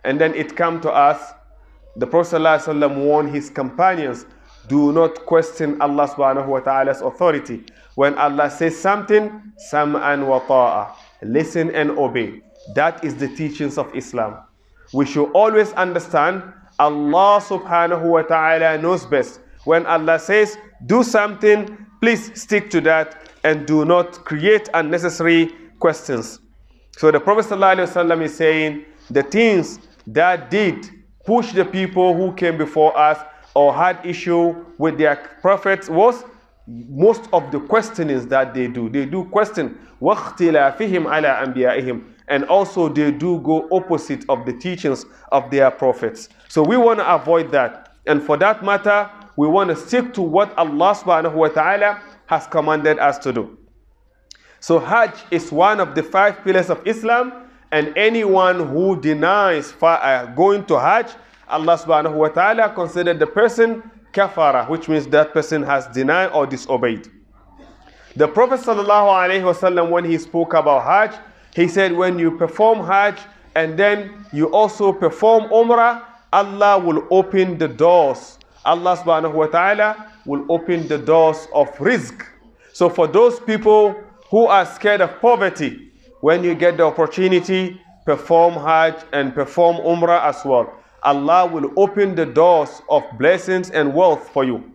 And 0.04 0.20
then 0.20 0.34
it 0.34 0.56
come 0.56 0.80
to 0.80 0.90
us, 0.90 1.32
the 1.96 2.06
Prophet 2.06 2.36
ﷺ 2.36 2.96
warned 3.04 3.34
his 3.34 3.50
companions, 3.50 4.26
do 4.68 4.92
not 4.92 5.26
question 5.26 5.80
Allah 5.80 6.08
subhanahu 6.08 6.46
wa 6.46 6.60
ta'ala's 6.60 7.00
authority. 7.00 7.64
When 7.96 8.14
Allah 8.16 8.50
says 8.50 8.78
something, 8.78 9.42
sam'an 9.70 10.26
wa 10.26 10.40
ta'a. 10.40 10.94
Listen 11.22 11.70
and 11.74 11.90
obey. 11.92 12.40
That 12.74 13.02
is 13.04 13.16
the 13.16 13.28
teachings 13.28 13.78
of 13.78 13.94
Islam. 13.94 14.36
We 14.92 15.06
should 15.06 15.30
always 15.32 15.72
understand 15.72 16.42
Allah 16.78 17.40
subhanahu 17.42 18.02
wa 18.02 18.22
ta'ala 18.22 18.78
knows 18.78 19.04
best. 19.04 19.40
When 19.64 19.84
Allah 19.86 20.18
says, 20.18 20.56
do 20.86 21.02
something, 21.02 21.76
please 22.00 22.40
stick 22.40 22.70
to 22.70 22.80
that 22.82 23.20
and 23.43 23.65
do 23.65 23.85
not 23.85 24.25
create 24.25 24.69
unnecessary 24.73 25.51
questions. 25.79 26.39
So 26.97 27.11
the 27.11 27.19
Prophet 27.19 27.45
ﷺ 27.45 28.21
is 28.23 28.35
saying, 28.35 28.85
the 29.09 29.23
things 29.23 29.79
that 30.07 30.49
did 30.49 30.89
push 31.25 31.51
the 31.51 31.65
people 31.65 32.15
who 32.15 32.33
came 32.33 32.57
before 32.57 32.97
us 32.97 33.19
or 33.53 33.73
had 33.73 34.03
issue 34.05 34.65
with 34.77 34.97
their 34.97 35.15
prophets 35.41 35.89
was 35.89 36.23
most 36.67 37.29
of 37.33 37.51
the 37.51 37.59
questionings 37.59 38.25
that 38.27 38.53
they 38.53 38.67
do. 38.67 38.89
They 38.89 39.05
do 39.05 39.25
question 39.25 39.77
وَاخْتِلَافِهِمْ 40.01 41.05
عَلَىٰ 41.05 41.53
أَنْبِيَائِهِمْ 41.53 42.03
And 42.27 42.43
also 42.45 42.89
they 42.89 43.11
do 43.11 43.39
go 43.41 43.67
opposite 43.71 44.25
of 44.29 44.45
the 44.45 44.53
teachings 44.53 45.05
of 45.31 45.49
their 45.51 45.71
prophets. 45.71 46.29
So 46.49 46.63
we 46.63 46.77
want 46.77 46.99
to 46.99 47.13
avoid 47.13 47.51
that. 47.51 47.93
And 48.07 48.21
for 48.21 48.37
that 48.37 48.63
matter, 48.63 49.09
we 49.37 49.47
want 49.47 49.69
to 49.69 49.75
stick 49.75 50.13
to 50.15 50.21
what 50.21 50.55
Allah 50.57 50.95
subhanahu 50.95 51.33
wa 51.33 51.47
ta'ala 51.49 52.01
has 52.30 52.46
commanded 52.46 52.96
us 53.00 53.18
to 53.18 53.32
do. 53.32 53.58
So 54.60 54.78
Hajj 54.78 55.14
is 55.32 55.50
one 55.50 55.80
of 55.80 55.96
the 55.96 56.02
five 56.04 56.44
pillars 56.44 56.70
of 56.70 56.86
Islam 56.86 57.32
and 57.72 57.92
anyone 57.96 58.68
who 58.68 59.00
denies 59.00 59.74
uh, 59.82 60.26
going 60.36 60.64
to 60.66 60.78
Hajj, 60.78 61.08
Allah 61.48 61.76
subhanahu 61.76 62.14
wa 62.14 62.28
ta'ala 62.28 62.72
considered 62.72 63.18
the 63.18 63.26
person 63.26 63.82
kafara, 64.12 64.68
which 64.68 64.88
means 64.88 65.08
that 65.08 65.32
person 65.32 65.64
has 65.64 65.88
denied 65.88 66.28
or 66.28 66.46
disobeyed. 66.46 67.08
The 68.14 68.28
Prophet 68.28 68.60
sallallahu 68.60 69.10
alaihi 69.10 69.42
wasallam, 69.42 69.90
when 69.90 70.04
he 70.04 70.16
spoke 70.16 70.54
about 70.54 70.84
Hajj, 70.84 71.18
he 71.56 71.66
said, 71.66 71.92
when 71.92 72.16
you 72.16 72.38
perform 72.38 72.86
Hajj 72.86 73.18
and 73.56 73.76
then 73.76 74.24
you 74.32 74.46
also 74.52 74.92
perform 74.92 75.48
Umrah, 75.50 76.04
Allah 76.32 76.78
will 76.78 77.08
open 77.10 77.58
the 77.58 77.66
doors. 77.66 78.38
Allah 78.64 78.96
subhanahu 78.96 79.32
wa 79.32 79.46
ta'ala 79.46 80.12
will 80.26 80.44
open 80.48 80.86
the 80.88 80.98
doors 80.98 81.48
of 81.54 81.68
rizq. 81.78 82.26
So 82.72 82.88
for 82.88 83.06
those 83.06 83.40
people 83.40 83.94
who 84.30 84.46
are 84.46 84.66
scared 84.66 85.00
of 85.00 85.20
poverty, 85.20 85.90
when 86.20 86.44
you 86.44 86.54
get 86.54 86.76
the 86.76 86.84
opportunity, 86.84 87.80
perform 88.04 88.54
Hajj 88.54 88.94
and 89.12 89.34
perform 89.34 89.76
Umrah 89.76 90.24
as 90.24 90.44
well. 90.44 90.72
Allah 91.02 91.46
will 91.46 91.72
open 91.76 92.14
the 92.14 92.26
doors 92.26 92.82
of 92.88 93.02
blessings 93.18 93.70
and 93.70 93.94
wealth 93.94 94.28
for 94.28 94.44
you. 94.44 94.72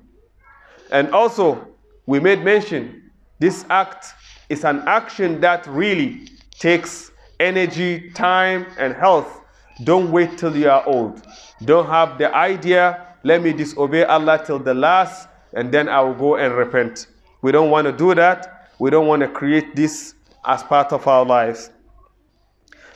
And 0.92 1.10
also, 1.12 1.68
we 2.06 2.20
made 2.20 2.44
mention, 2.44 3.12
this 3.39 3.65
act 3.70 4.13
is 4.50 4.63
an 4.63 4.84
action 4.88 5.42
that 5.42 5.68
really 5.68 6.27
takes 6.58 7.12
energy, 7.39 8.10
time, 8.12 8.65
and 8.80 8.94
health. 8.94 9.42
Don't 9.84 10.12
wait 10.12 10.38
till 10.38 10.56
you 10.56 10.70
are 10.70 10.86
old. 10.88 11.22
Don't 11.63 11.88
have 11.88 12.18
the 12.18 12.34
idea, 12.34 13.08
let 13.25 13.41
me 13.41 13.53
disobey 13.53 14.03
Allah 14.03 14.39
till 14.46 14.60
the 14.60 14.75
last, 14.75 15.27
and 15.53 15.72
then 15.72 15.89
I 15.89 16.00
will 16.00 16.13
go 16.13 16.36
and 16.36 16.53
repent. 16.53 17.08
We 17.41 17.51
don't 17.51 17.72
want 17.72 17.88
to 17.88 17.91
do 17.91 18.13
that. 18.13 18.70
We 18.77 18.91
don't 18.91 19.08
want 19.08 19.24
to 19.24 19.27
create 19.27 19.75
this 19.75 20.13
as 20.46 20.62
part 20.62 20.94
of 20.94 21.08
our 21.08 21.25
lives. 21.25 21.72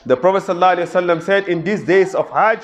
The 0.06 0.16
Prophet 0.16 0.44
ﷺ 0.44 1.22
said, 1.24 1.48
in 1.48 1.64
these 1.64 1.82
days 1.82 2.14
of 2.14 2.30
Hajj, 2.30 2.60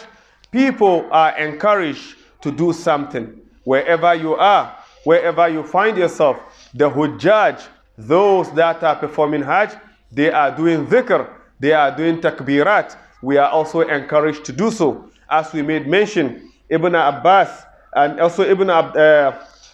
people 0.52 1.08
are 1.10 1.36
encouraged 1.36 2.14
to 2.42 2.52
do 2.52 2.72
something. 2.72 3.40
Wherever 3.64 4.14
you 4.14 4.36
are, 4.36 4.78
wherever 5.02 5.48
you 5.48 5.64
find 5.64 5.98
yourself, 5.98 6.36
the 6.72 6.88
Hujjaj, 6.88 7.66
those 7.98 8.48
that 8.52 8.80
are 8.84 8.94
performing 8.94 9.42
Hajj, 9.42 9.70
they 10.12 10.30
are 10.30 10.54
doing 10.54 10.86
dhikr, 10.86 11.28
they 11.58 11.72
are 11.72 11.90
doing 11.96 12.20
takbirat. 12.20 12.96
We 13.22 13.38
are 13.38 13.50
also 13.50 13.80
encouraged 13.80 14.44
to 14.44 14.52
do 14.52 14.70
so. 14.70 15.10
As 15.28 15.52
we 15.52 15.62
made 15.62 15.88
mention, 15.88 16.52
Ibn 16.68 16.94
Abbas 16.94 17.64
and 17.94 18.20
also 18.20 18.42
Ibn 18.44 18.70
Ab 18.70 18.96
uh, 18.96 19.32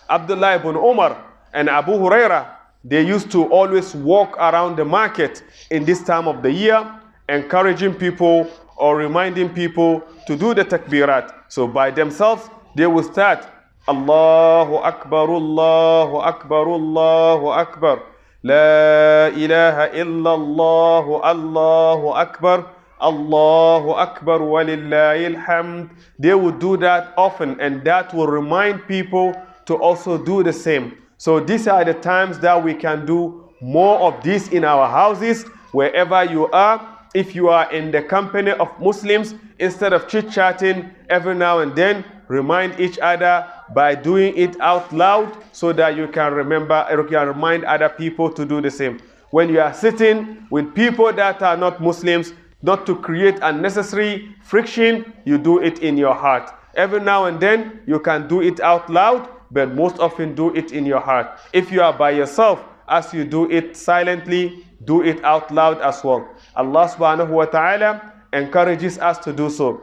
Abdullah 0.09 0.57
ibn 0.57 0.76
Umar 0.76 1.16
and 1.52 1.68
Abu 1.68 1.92
Huraira, 1.92 2.46
they 2.85 3.02
used 3.02 3.31
to 3.33 3.44
always 3.46 3.94
walk 3.94 4.37
around 4.37 4.76
the 4.76 4.85
market 4.85 5.42
in 5.70 5.85
this 5.85 6.02
time 6.02 6.26
of 6.28 6.42
the 6.42 6.50
year, 6.50 6.85
encouraging 7.28 7.94
people 7.94 8.48
or 8.76 8.96
reminding 8.96 9.48
people 9.50 10.02
to 10.26 10.37
do 10.37 10.55
the 10.55 10.64
takbirat. 10.64 11.33
So 11.48 11.66
by 11.66 11.90
themselves, 11.90 12.48
they 12.74 12.87
will 12.87 13.02
start 13.05 13.46
Allahu 13.88 14.76
Akbar, 14.76 15.28
Allahu 15.31 16.16
Akbar, 16.18 16.68
Allahu 16.68 17.46
Akbar. 17.48 18.02
La 18.42 19.28
ilaha 19.35 19.88
illallah, 19.94 21.22
Allahu 21.22 22.09
Akbar. 22.11 22.66
Allahu 23.03 23.91
Akbar 23.91 24.38
walillahi 24.38 25.35
alhamd. 25.35 25.91
They 26.19 26.35
will 26.35 26.53
do 26.53 26.77
that 26.79 27.12
often 27.17 27.61
and 27.61 27.85
that 27.85 28.15
will 28.15 28.29
remind 28.29 28.87
people 28.87 29.35
to 29.67 29.75
also 29.75 30.17
do 30.17 30.43
the 30.43 30.53
same. 30.53 30.97
So 31.19 31.41
these 31.41 31.67
are 31.67 31.85
the 31.85 31.95
times 31.95 32.38
that 32.41 32.62
we 32.62 32.75
can 32.75 33.05
do 33.05 33.49
more 33.61 33.99
of 34.01 34.23
this 34.23 34.49
in 34.49 34.65
our 34.65 34.88
houses, 34.88 35.45
wherever 35.73 36.25
you 36.25 36.49
are. 36.51 36.99
If 37.15 37.35
you 37.35 37.49
are 37.49 37.71
in 37.73 37.91
the 37.91 38.03
company 38.03 38.53
of 38.53 38.69
Muslims, 38.81 39.35
instead 39.59 39.93
of 39.93 40.09
chit-chatting 40.09 40.91
every 41.11 41.35
now 41.35 41.59
and 41.59 41.77
then, 41.77 42.05
remind 42.29 42.81
each 42.81 42.99
other 42.99 43.47
by 43.75 43.95
doing 43.95 44.37
it 44.37 44.59
out 44.61 44.93
loud 44.93 45.37
so 45.53 45.73
that 45.75 45.97
you 45.97 46.09
can 46.09 46.33
remember, 46.33 46.87
you 46.91 47.05
can 47.05 47.29
remind 47.29 47.65
other 47.65 47.88
people 47.88 48.31
to 48.33 48.45
do 48.45 48.61
the 48.61 48.71
same. 48.71 48.99
When 49.31 49.49
you 49.49 49.61
are 49.61 49.73
sitting 49.73 50.47
with 50.51 50.75
people 50.75 51.12
that 51.12 51.43
are 51.43 51.57
not 51.57 51.81
Muslims, 51.81 52.33
not 52.62 52.87
to 52.87 52.96
create 52.96 53.38
unnecessary 53.42 54.35
friction, 54.42 55.12
you 55.25 55.38
do 55.38 55.59
it 55.59 55.81
in 55.81 55.96
your 55.96 56.14
heart. 56.14 56.51
Every 56.75 57.01
now 57.01 57.27
and 57.27 57.38
then, 57.38 57.81
you 57.87 58.01
can 58.01 58.29
do 58.29 58.40
it 58.40 58.61
out 58.61 58.88
loud 58.88 59.29
but 59.53 59.75
most 59.75 59.98
often 60.01 60.35
do 60.35 60.53
it 60.55 60.72
in 60.72 60.87
your 60.87 61.01
heart. 61.01 61.38
If 61.53 61.70
you 61.70 61.83
are 61.83 61.92
by 61.92 62.11
yourself, 62.12 62.64
as 62.88 63.12
you 63.12 63.25
do 63.25 63.51
it 63.51 63.77
silently, 63.77 64.64
do 64.85 65.03
it 65.03 65.22
out 65.25 65.53
loud 65.53 65.81
as 65.83 66.03
well. 66.03 66.27
Allah 66.57 66.88
subhanahu 66.88 67.29
wa 67.29 67.44
ta'ala 67.44 68.12
encourages 68.33 68.98
us 68.98 69.18
to 69.18 69.33
do 69.33 69.51
so. 69.51 69.83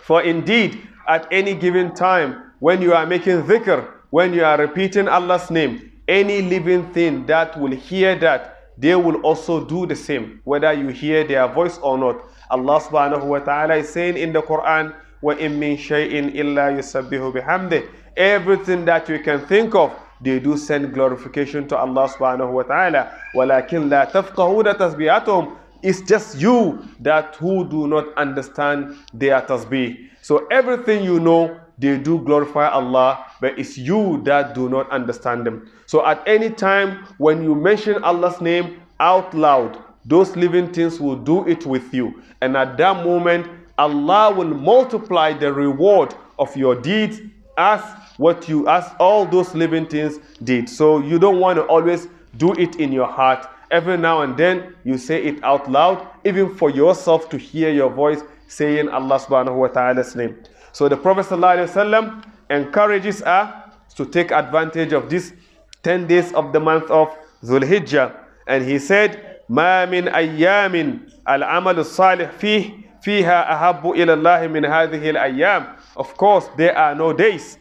For 0.00 0.22
indeed, 0.22 0.80
at 1.08 1.26
any 1.30 1.54
given 1.54 1.92
time, 1.94 2.52
when 2.60 2.80
you 2.80 2.94
are 2.94 3.04
making 3.04 3.42
dhikr, 3.42 3.86
when 4.10 4.32
you 4.32 4.44
are 4.44 4.56
repeating 4.56 5.08
Allah's 5.08 5.50
name, 5.50 5.90
any 6.06 6.40
living 6.40 6.92
thing 6.92 7.26
that 7.26 7.58
will 7.58 7.72
hear 7.74 8.16
that, 8.20 8.53
they 8.77 8.95
will 8.95 9.21
also 9.21 9.65
do 9.65 9.85
the 9.85 9.95
same, 9.95 10.41
whether 10.45 10.71
you 10.73 10.87
hear 10.87 11.23
their 11.25 11.47
voice 11.47 11.77
or 11.79 11.97
not. 11.97 12.21
Allah 12.49 12.79
subhanahu 12.79 13.25
wa 13.25 13.39
ta'ala 13.39 13.75
is 13.75 13.89
saying 13.89 14.17
in 14.17 14.31
the 14.33 14.41
Quran, 14.41 14.95
وَإِن 15.21 15.59
مِّن 15.59 15.77
شَيْءٍ 15.77 16.31
إِلَّا 16.33 16.79
يُسَبِّهُ 16.79 17.33
بِحَمْدِهِ 17.33 17.87
everything 18.19 18.83
that 18.85 19.07
we 19.07 19.17
can 19.19 19.39
think 19.47 19.73
of 19.73 19.91
they 20.21 20.39
do 20.39 20.57
send 20.57 20.93
glorification 20.93 21.65
to 21.67 21.77
Allah 21.77 22.09
subhanahu 22.09 22.51
wa 22.51 22.63
ta'ala 22.63 23.11
walakin 23.33 23.89
la 23.89 24.05
tafqahuna 24.05 24.75
tasbihatuhum 24.75 25.55
it's 25.81 26.01
just 26.01 26.37
you 26.37 26.83
that 26.99 27.35
who 27.37 27.67
do 27.69 27.87
not 27.87 28.13
understand 28.17 28.95
their 29.13 29.39
tasbih 29.41 30.09
so 30.21 30.45
everything 30.51 31.03
you 31.03 31.19
know 31.19 31.57
they 31.78 31.98
do 31.98 32.20
glorify 32.20 32.68
Allah 32.68 33.26
but 33.40 33.58
it's 33.58 33.76
you 33.76 34.22
that 34.24 34.54
do 34.54 34.68
not 34.68 34.88
understand 34.90 35.46
them 35.46 35.70
so 35.86 36.04
at 36.06 36.22
any 36.26 36.50
time 36.50 37.04
when 37.18 37.42
you 37.42 37.54
mention 37.54 38.02
Allah's 38.04 38.40
name 38.40 38.80
out 39.00 39.34
loud 39.34 39.82
those 40.04 40.36
living 40.36 40.72
things 40.72 41.00
will 41.00 41.16
do 41.16 41.46
it 41.48 41.66
with 41.66 41.92
you 41.92 42.22
and 42.42 42.56
at 42.56 42.76
that 42.76 43.04
moment 43.04 43.46
Allah 43.78 44.32
will 44.32 44.54
multiply 44.54 45.32
the 45.32 45.52
reward 45.52 46.14
of 46.38 46.56
your 46.56 46.74
deeds 46.80 47.20
as 47.56 47.82
what 48.16 48.48
you 48.48 48.68
as 48.68 48.84
all 49.00 49.26
those 49.26 49.54
living 49.54 49.86
things 49.86 50.18
did. 50.42 50.68
So 50.68 50.98
you 51.00 51.18
don't 51.18 51.40
want 51.40 51.56
to 51.56 51.64
always 51.64 52.08
do 52.36 52.52
it 52.54 52.76
in 52.76 52.92
your 52.92 53.06
heart. 53.06 53.46
Every 53.70 53.96
now 53.96 54.22
and 54.22 54.36
then 54.36 54.74
you 54.84 54.98
say 54.98 55.22
it 55.24 55.42
out 55.42 55.70
loud, 55.70 56.06
even 56.24 56.54
for 56.54 56.70
yourself 56.70 57.28
to 57.30 57.38
hear 57.38 57.70
your 57.72 57.90
voice 57.90 58.20
saying 58.46 58.88
Allah 58.88 59.18
subhanahu 59.18 59.56
wa 59.56 59.68
ta'ala's 59.68 60.14
name. 60.14 60.36
So 60.73 60.87
the 60.87 60.97
Prophet 60.97 61.25
ﷺ 61.25 62.23
encourages 62.49 63.21
us 63.23 63.53
to 63.95 64.05
take 64.05 64.31
advantage 64.31 64.93
of 64.93 65.09
these 65.09 65.33
10 65.83 66.07
days 66.07 66.33
of 66.33 66.53
the 66.53 66.59
month 66.59 66.89
of 66.91 67.09
Zulhijjah. 67.43 68.15
And 68.47 68.63
he 68.63 68.79
said, 68.79 69.41
ما 69.49 69.85
من 69.89 70.07
أيام 70.07 70.99
العمل 71.27 71.79
الصالح 71.79 72.31
فيه 72.39 72.71
فيها 73.01 73.53
أحب 73.53 73.85
إلى 73.91 74.13
الله 74.13 74.47
من 74.47 74.65
هذه 74.65 75.09
الأيام. 75.09 75.75
Of 75.97 76.15
course, 76.17 76.47
there 76.57 76.77
are 76.77 76.93
no 76.95 77.13
days 77.13 77.57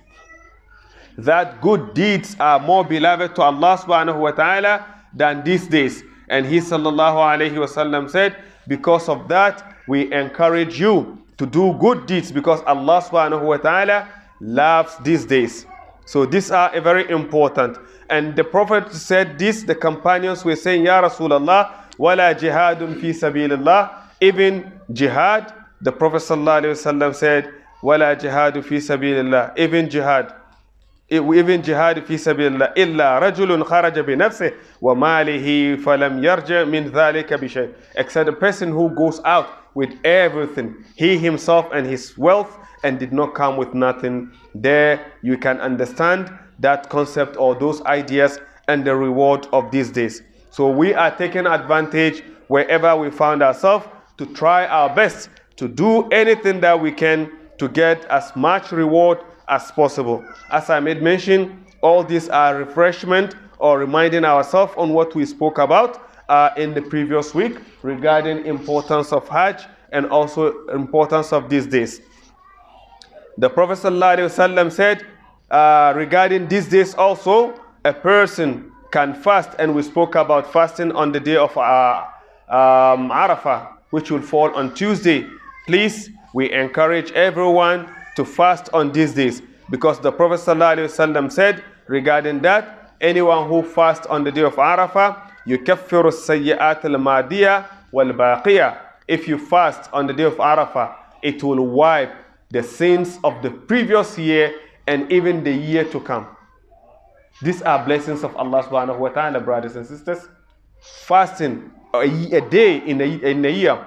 that 1.17 1.61
good 1.61 1.95
deeds 1.95 2.37
are 2.39 2.61
more 2.61 2.85
beloved 2.85 3.35
to 3.37 3.43
Allah 3.43 3.79
subhanahu 3.79 4.21
wa 4.21 4.31
ta'ala 4.31 4.87
than 5.15 5.43
these 5.45 5.67
days. 5.67 6.03
And 6.29 6.47
he 6.47 6.59
sallallahu 6.59 7.17
alayhi 7.17 7.55
wasallam 7.55 8.11
said, 8.11 8.37
because 8.67 9.09
of 9.09 9.29
that, 9.29 9.77
we 9.89 10.13
encourage 10.13 10.79
you 10.79 11.19
to 11.44 11.50
do 11.50 11.78
good 11.80 12.06
deeds 12.06 12.32
because 12.32 12.62
Allah 12.66 13.02
subhanahu 13.02 13.44
wa 13.44 13.58
ta'ala 13.58 14.08
loves 14.40 14.98
these 15.04 15.26
days. 15.26 15.66
So 16.06 16.26
these 16.26 16.52
are 16.52 16.80
very 16.80 17.10
important. 17.10 17.78
And 18.10 18.36
the 18.36 18.44
Prophet 18.44 18.92
said 18.94 19.40
this, 19.40 19.64
the 19.64 19.76
companions 19.76 20.46
were 20.46 20.56
saying, 20.56 20.86
Ya 20.86 21.02
Rasulallah, 21.02 21.72
wala 21.98 22.36
jihadun 22.36 23.00
fi 23.00 23.10
sabilillah. 23.12 23.92
Even 24.22 24.72
jihad, 24.92 25.54
the 25.82 25.92
Prophet 25.92 26.22
wasallam 26.22 27.14
said, 27.14 27.52
wala 27.82 28.16
jihadu 28.16 28.64
fi 28.64 28.76
sabilillah. 28.76 29.58
Even 29.58 29.90
jihad. 29.90 30.34
Even 31.10 31.62
jihad 31.62 32.06
fi 32.06 32.16
sabilillah. 32.16 32.72
Illa 32.78 33.20
rajulun 33.20 33.64
kharaja 33.64 34.06
bi 34.06 34.14
nafsih 34.14 34.54
wa 34.80 34.94
malihi 34.94 35.78
falam 35.78 36.22
yarja 36.22 36.70
min 36.70 36.90
bi. 36.90 37.70
Except 37.96 38.28
the 38.28 38.34
person 38.34 38.70
who 38.70 38.90
goes 38.96 39.20
out 39.26 39.63
with 39.76 39.94
everything, 40.04 40.86
he 40.96 41.18
himself 41.18 41.68
and 41.74 41.86
his 41.86 42.18
wealth, 42.18 42.58
and 42.84 43.00
did 43.00 43.14
not 43.14 43.34
come 43.34 43.58
with 43.58 43.74
nothing. 43.74 44.32
There 44.54 45.14
you 45.22 45.38
can 45.38 45.60
understand 45.62 46.32
that 46.60 46.90
concept 46.90 47.38
or 47.38 47.56
those 47.56 47.82
ideas 47.84 48.40
and 48.68 48.86
the 48.86 48.96
reward 48.96 49.48
of 49.52 49.72
these 49.72 49.90
days. 49.90 50.22
So 50.50 50.70
we 50.70 50.94
are 50.94 51.16
taking 51.16 51.48
advantage 51.48 52.24
wherever 52.48 52.96
we 52.96 53.10
found 53.10 53.42
ourselves 53.42 53.88
to 54.18 54.26
try 54.28 54.68
our 54.68 54.94
best 54.94 55.30
to 55.56 55.68
do 55.68 56.08
anything 56.10 56.60
that 56.62 56.80
we 56.80 56.92
can 56.92 57.32
to 57.58 57.68
get 57.70 58.06
as 58.06 58.36
much 58.36 58.72
reward 58.72 59.20
as 59.48 59.72
possible. 59.72 60.24
As 60.52 60.70
I 60.70 60.80
made 60.80 61.02
mention, 61.02 61.66
all 61.82 62.04
these 62.04 62.30
are 62.30 62.58
refreshment 62.58 63.36
or 63.60 63.80
reminding 63.80 64.26
ourselves 64.26 64.74
on 64.78 64.94
what 64.94 65.16
we 65.16 65.26
spoke 65.26 65.58
about 65.58 66.13
uh, 66.30 66.50
in 66.58 66.74
the 66.74 66.82
previous 66.82 67.34
week 67.34 67.58
regarding 67.82 68.46
importance 68.46 69.12
of 69.12 69.28
Hajj 69.28 69.64
and 69.92 70.06
also 70.08 70.66
importance 70.68 71.32
of 71.34 71.50
these 71.50 71.68
days. 71.68 72.02
The 73.38 73.50
Prophet 73.50 73.80
ﷺ 73.80 74.72
said 74.72 75.06
uh, 75.50 75.94
regarding 75.96 76.48
these 76.48 76.68
days 76.68 76.94
also, 76.96 77.60
a 77.86 77.94
person 77.94 78.72
can 78.92 79.14
fast, 79.14 79.52
and 79.60 79.76
we 79.76 79.82
spoke 79.82 80.16
about 80.16 80.52
fasting 80.52 80.92
on 80.92 81.12
the 81.12 81.20
day 81.20 81.36
of 81.36 81.56
uh, 81.58 82.06
um, 82.48 83.10
Arafah, 83.10 83.74
which 83.90 84.12
will 84.12 84.22
fall 84.22 84.54
on 84.56 84.74
Tuesday. 84.74 85.28
Please, 85.66 86.10
we 86.34 86.52
encourage 86.52 87.12
everyone 87.12 87.88
to 88.16 88.24
fast 88.26 88.70
on 88.74 88.92
these 88.92 89.14
days 89.14 89.42
because 89.70 90.00
the 90.00 90.12
Prophet 90.12 90.40
ﷺ 90.40 91.32
said 91.32 91.64
regarding 91.88 92.40
that, 92.42 92.94
anyone 93.02 93.48
who 93.48 93.64
fasts 93.64 94.06
on 94.08 94.24
the 94.24 94.32
day 94.32 94.42
of 94.44 94.56
Arafah, 94.56 95.32
يكفر 95.47 96.09
السيئات 96.09 96.87
المادية 96.87 97.67
والباقية. 97.93 98.77
If 99.09 99.27
you 99.27 99.39
fast 99.39 99.89
on 99.93 100.07
the 100.07 100.13
day 100.13 100.25
of 100.25 100.37
Arafah, 100.37 100.95
it 101.23 101.43
will 101.43 101.67
wipe 101.67 102.13
the 102.51 102.63
sins 102.63 103.19
of 103.25 103.43
the 103.43 103.51
previous 103.51 104.19
year 104.19 104.53
and 104.87 105.11
even 105.13 105.45
the 105.45 105.53
year 105.53 105.85
to 105.85 106.01
come. 106.01 106.27
These 107.43 107.63
are 107.63 107.85
blessings 107.85 108.25
of 108.25 108.37
Allah 108.37 108.63
subhanahu 108.65 108.99
wa 108.99 109.09
ta'ala, 109.09 109.41
brothers 109.41 109.77
and 109.77 109.87
sisters. 109.87 110.29
Fasting 110.81 111.71
a, 111.95 112.01
a 112.01 112.41
day 112.41 112.79
in 112.79 113.01
a, 113.01 113.05
in 113.05 113.45
a 113.45 113.49
year, 113.49 113.87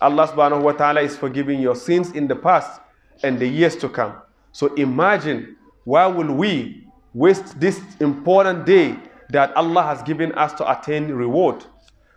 Allah 0.00 0.28
subhanahu 0.28 0.62
wa 0.62 0.72
ta'ala 0.72 1.00
is 1.00 1.16
forgiving 1.16 1.60
your 1.60 1.74
sins 1.76 2.12
in 2.12 2.26
the 2.28 2.36
past 2.36 2.80
and 3.22 3.38
the 3.38 3.46
years 3.46 3.76
to 3.76 3.88
come. 3.88 4.14
So 4.52 4.74
imagine 4.74 5.56
why 5.84 6.06
will 6.06 6.34
we 6.34 6.86
waste 7.14 7.58
this 7.58 7.80
important 8.00 8.66
day 8.66 8.96
that 9.29 9.55
Allah 9.55 9.83
has 9.83 10.01
given 10.03 10.31
us 10.33 10.53
to 10.53 10.71
attain 10.71 11.09
reward? 11.11 11.65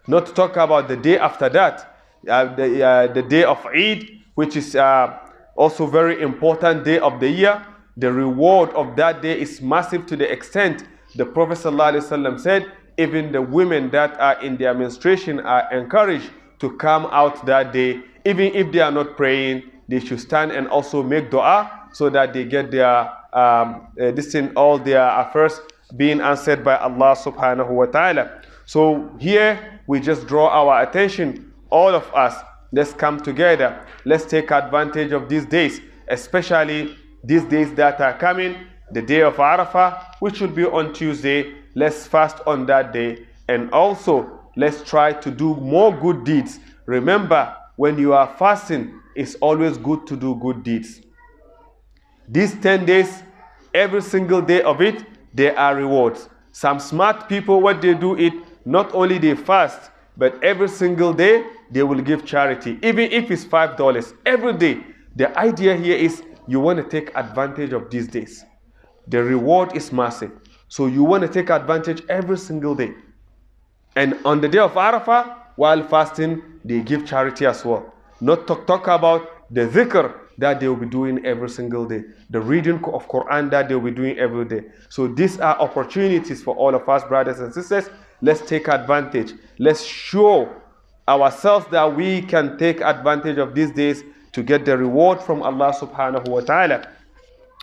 Not 0.06 0.26
to 0.26 0.32
talk 0.32 0.56
about 0.56 0.88
the 0.88 0.96
day 0.96 1.18
after 1.18 1.48
that, 1.48 1.96
uh, 2.28 2.54
the, 2.54 2.84
uh, 2.84 3.06
the 3.12 3.22
day 3.22 3.44
of 3.44 3.64
Eid, 3.66 4.08
which 4.34 4.56
is 4.56 4.74
uh, 4.76 5.18
also 5.56 5.86
very 5.86 6.20
important 6.22 6.84
day 6.84 6.98
of 6.98 7.20
the 7.20 7.28
year. 7.28 7.64
The 7.96 8.12
reward 8.12 8.70
of 8.70 8.96
that 8.96 9.22
day 9.22 9.40
is 9.40 9.60
massive 9.60 10.06
to 10.06 10.16
the 10.16 10.30
extent 10.30 10.84
the 11.16 11.26
Prophet 11.26 11.58
ﷺ 11.58 12.38
said, 12.40 12.70
even 12.98 13.32
the 13.32 13.42
women 13.42 13.90
that 13.90 14.18
are 14.20 14.40
in 14.42 14.56
their 14.56 14.74
menstruation 14.74 15.40
are 15.40 15.72
encouraged 15.72 16.30
to 16.60 16.76
come 16.76 17.06
out 17.10 17.44
that 17.46 17.72
day. 17.72 18.00
Even 18.24 18.54
if 18.54 18.70
they 18.70 18.80
are 18.80 18.92
not 18.92 19.16
praying, 19.16 19.62
they 19.88 19.98
should 19.98 20.20
stand 20.20 20.52
and 20.52 20.68
also 20.68 21.02
make 21.02 21.30
dua 21.30 21.88
so 21.92 22.08
that 22.10 22.32
they 22.32 22.44
get 22.44 22.70
their 22.70 23.10
um, 23.32 23.86
uh, 24.00 24.10
this 24.12 24.32
thing, 24.32 24.52
all 24.56 24.78
their 24.78 25.02
affairs 25.20 25.60
being 25.96 26.20
answered 26.20 26.64
by 26.64 26.76
Allah 26.76 27.16
subhanahu 27.16 27.70
wa 27.70 27.86
ta'ala. 27.86 28.42
So 28.66 29.10
here 29.18 29.80
we 29.86 30.00
just 30.00 30.26
draw 30.26 30.48
our 30.48 30.82
attention, 30.82 31.52
all 31.70 31.94
of 31.94 32.12
us, 32.14 32.34
let's 32.72 32.92
come 32.92 33.20
together. 33.20 33.84
Let's 34.04 34.24
take 34.24 34.50
advantage 34.50 35.12
of 35.12 35.28
these 35.28 35.46
days, 35.46 35.80
especially 36.08 36.96
these 37.24 37.44
days 37.44 37.74
that 37.74 38.00
are 38.00 38.16
coming, 38.16 38.56
the 38.92 39.02
day 39.02 39.22
of 39.22 39.36
Arafah, 39.36 40.14
which 40.20 40.40
will 40.40 40.48
be 40.48 40.64
on 40.64 40.92
Tuesday. 40.92 41.54
Let's 41.74 42.06
fast 42.06 42.38
on 42.46 42.66
that 42.66 42.92
day. 42.92 43.26
And 43.48 43.70
also, 43.72 44.40
let's 44.56 44.82
try 44.82 45.12
to 45.12 45.30
do 45.30 45.56
more 45.56 45.92
good 45.92 46.24
deeds. 46.24 46.60
Remember, 46.86 47.56
when 47.76 47.98
you 47.98 48.12
are 48.12 48.34
fasting, 48.38 49.00
it's 49.14 49.34
always 49.36 49.76
good 49.76 50.06
to 50.06 50.16
do 50.16 50.36
good 50.36 50.62
deeds. 50.62 51.00
These 52.28 52.60
10 52.60 52.84
days, 52.86 53.22
every 53.74 54.02
single 54.02 54.42
day 54.42 54.62
of 54.62 54.80
it, 54.80 55.04
there 55.34 55.58
are 55.58 55.74
rewards. 55.76 56.28
Some 56.52 56.80
smart 56.80 57.28
people, 57.28 57.60
what 57.60 57.80
they 57.80 57.94
do 57.94 58.16
it, 58.16 58.32
not 58.64 58.94
only 58.94 59.18
they 59.18 59.34
fast, 59.34 59.90
but 60.16 60.42
every 60.42 60.68
single 60.68 61.12
day 61.12 61.44
they 61.70 61.82
will 61.82 62.00
give 62.00 62.24
charity, 62.24 62.78
even 62.82 63.10
if 63.12 63.30
it's 63.30 63.44
five 63.44 63.76
dollars 63.76 64.12
every 64.26 64.52
day. 64.54 64.80
The 65.16 65.36
idea 65.38 65.76
here 65.76 65.96
is 65.96 66.22
you 66.46 66.60
want 66.60 66.78
to 66.78 66.84
take 66.84 67.14
advantage 67.16 67.72
of 67.72 67.90
these 67.90 68.08
days. 68.08 68.44
The 69.08 69.22
reward 69.22 69.76
is 69.76 69.92
massive, 69.92 70.32
so 70.68 70.86
you 70.86 71.04
want 71.04 71.22
to 71.22 71.28
take 71.28 71.50
advantage 71.50 72.02
every 72.08 72.38
single 72.38 72.74
day. 72.74 72.92
And 73.96 74.18
on 74.24 74.40
the 74.40 74.48
day 74.48 74.58
of 74.58 74.72
Arafah, 74.74 75.36
while 75.56 75.82
fasting, 75.82 76.42
they 76.64 76.80
give 76.80 77.06
charity 77.06 77.46
as 77.46 77.64
well. 77.64 77.92
Not 78.20 78.46
to 78.46 78.56
talk 78.66 78.86
about 78.86 79.28
the 79.50 79.66
dhikr 79.66 80.14
that 80.40 80.60
they 80.60 80.68
will 80.68 80.76
be 80.76 80.86
doing 80.86 81.24
every 81.24 81.48
single 81.48 81.86
day, 81.86 82.02
the 82.30 82.40
reading 82.40 82.82
of 82.84 83.08
Quran 83.08 83.50
that 83.50 83.68
they 83.68 83.74
will 83.74 83.90
be 83.90 83.96
doing 83.96 84.18
every 84.18 84.44
day. 84.44 84.64
So 84.88 85.06
these 85.06 85.38
are 85.38 85.58
opportunities 85.58 86.42
for 86.42 86.54
all 86.56 86.74
of 86.74 86.88
us, 86.88 87.04
brothers 87.04 87.40
and 87.40 87.52
sisters. 87.52 87.88
Let's 88.22 88.40
take 88.40 88.68
advantage. 88.68 89.32
Let's 89.58 89.84
show 89.84 90.48
ourselves 91.08 91.66
that 91.70 91.94
we 91.94 92.22
can 92.22 92.58
take 92.58 92.80
advantage 92.80 93.38
of 93.38 93.54
these 93.54 93.70
days 93.70 94.02
to 94.32 94.42
get 94.42 94.64
the 94.64 94.76
reward 94.76 95.20
from 95.20 95.42
Allah 95.42 95.72
subhanahu 95.72 96.28
wa 96.28 96.40
ta'ala. 96.40 96.88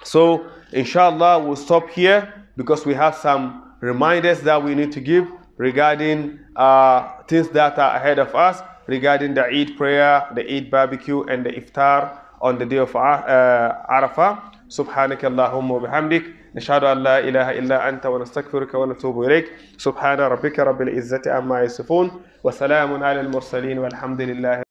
So 0.03 0.47
inshallah 0.73 1.43
we'll 1.43 1.55
stop 1.55 1.89
here 1.89 2.45
because 2.57 2.85
we 2.85 2.93
have 2.93 3.15
some 3.15 3.73
reminders 3.81 4.41
that 4.41 4.61
we 4.63 4.75
need 4.75 4.91
to 4.91 4.99
give 5.01 5.31
regarding 5.57 6.39
uh, 6.55 7.23
things 7.23 7.49
that 7.49 7.77
are 7.79 7.95
ahead 7.95 8.19
of 8.19 8.35
us 8.35 8.61
regarding 8.87 9.33
the 9.33 9.45
Eid 9.45 9.77
prayer, 9.77 10.27
the 10.33 10.43
Eid 10.55 10.71
barbecue, 10.71 11.23
and 11.23 11.45
the 11.45 11.51
iftar 11.51 12.19
on 12.41 12.57
the 12.57 12.65
day 12.65 12.77
of 12.77 12.95
uh, 12.95 13.73
Arafah. 13.89 14.37
سبحانك 14.69 15.25
اللهم 15.25 15.71
وبحمدك. 15.71 16.23
نشهد 16.55 16.83
أن 16.83 16.97
لا 16.97 17.19
إله 17.19 17.51
إلا 17.59 17.89
أنت 17.89 18.05
ونستغفرك 18.05 18.73
ونتوب 18.73 19.23
إليك. 19.23 19.45
سبحان 19.77 20.19
ربك 20.19 20.59
رب 20.59 20.81
العزة 20.81 21.21
عما 21.27 21.63
يصفون. 21.63 22.11
وسلام 22.43 23.03
على 23.03 23.21
المرسلين 23.21 23.79
والحمد 23.79 24.21
لله 24.21 24.66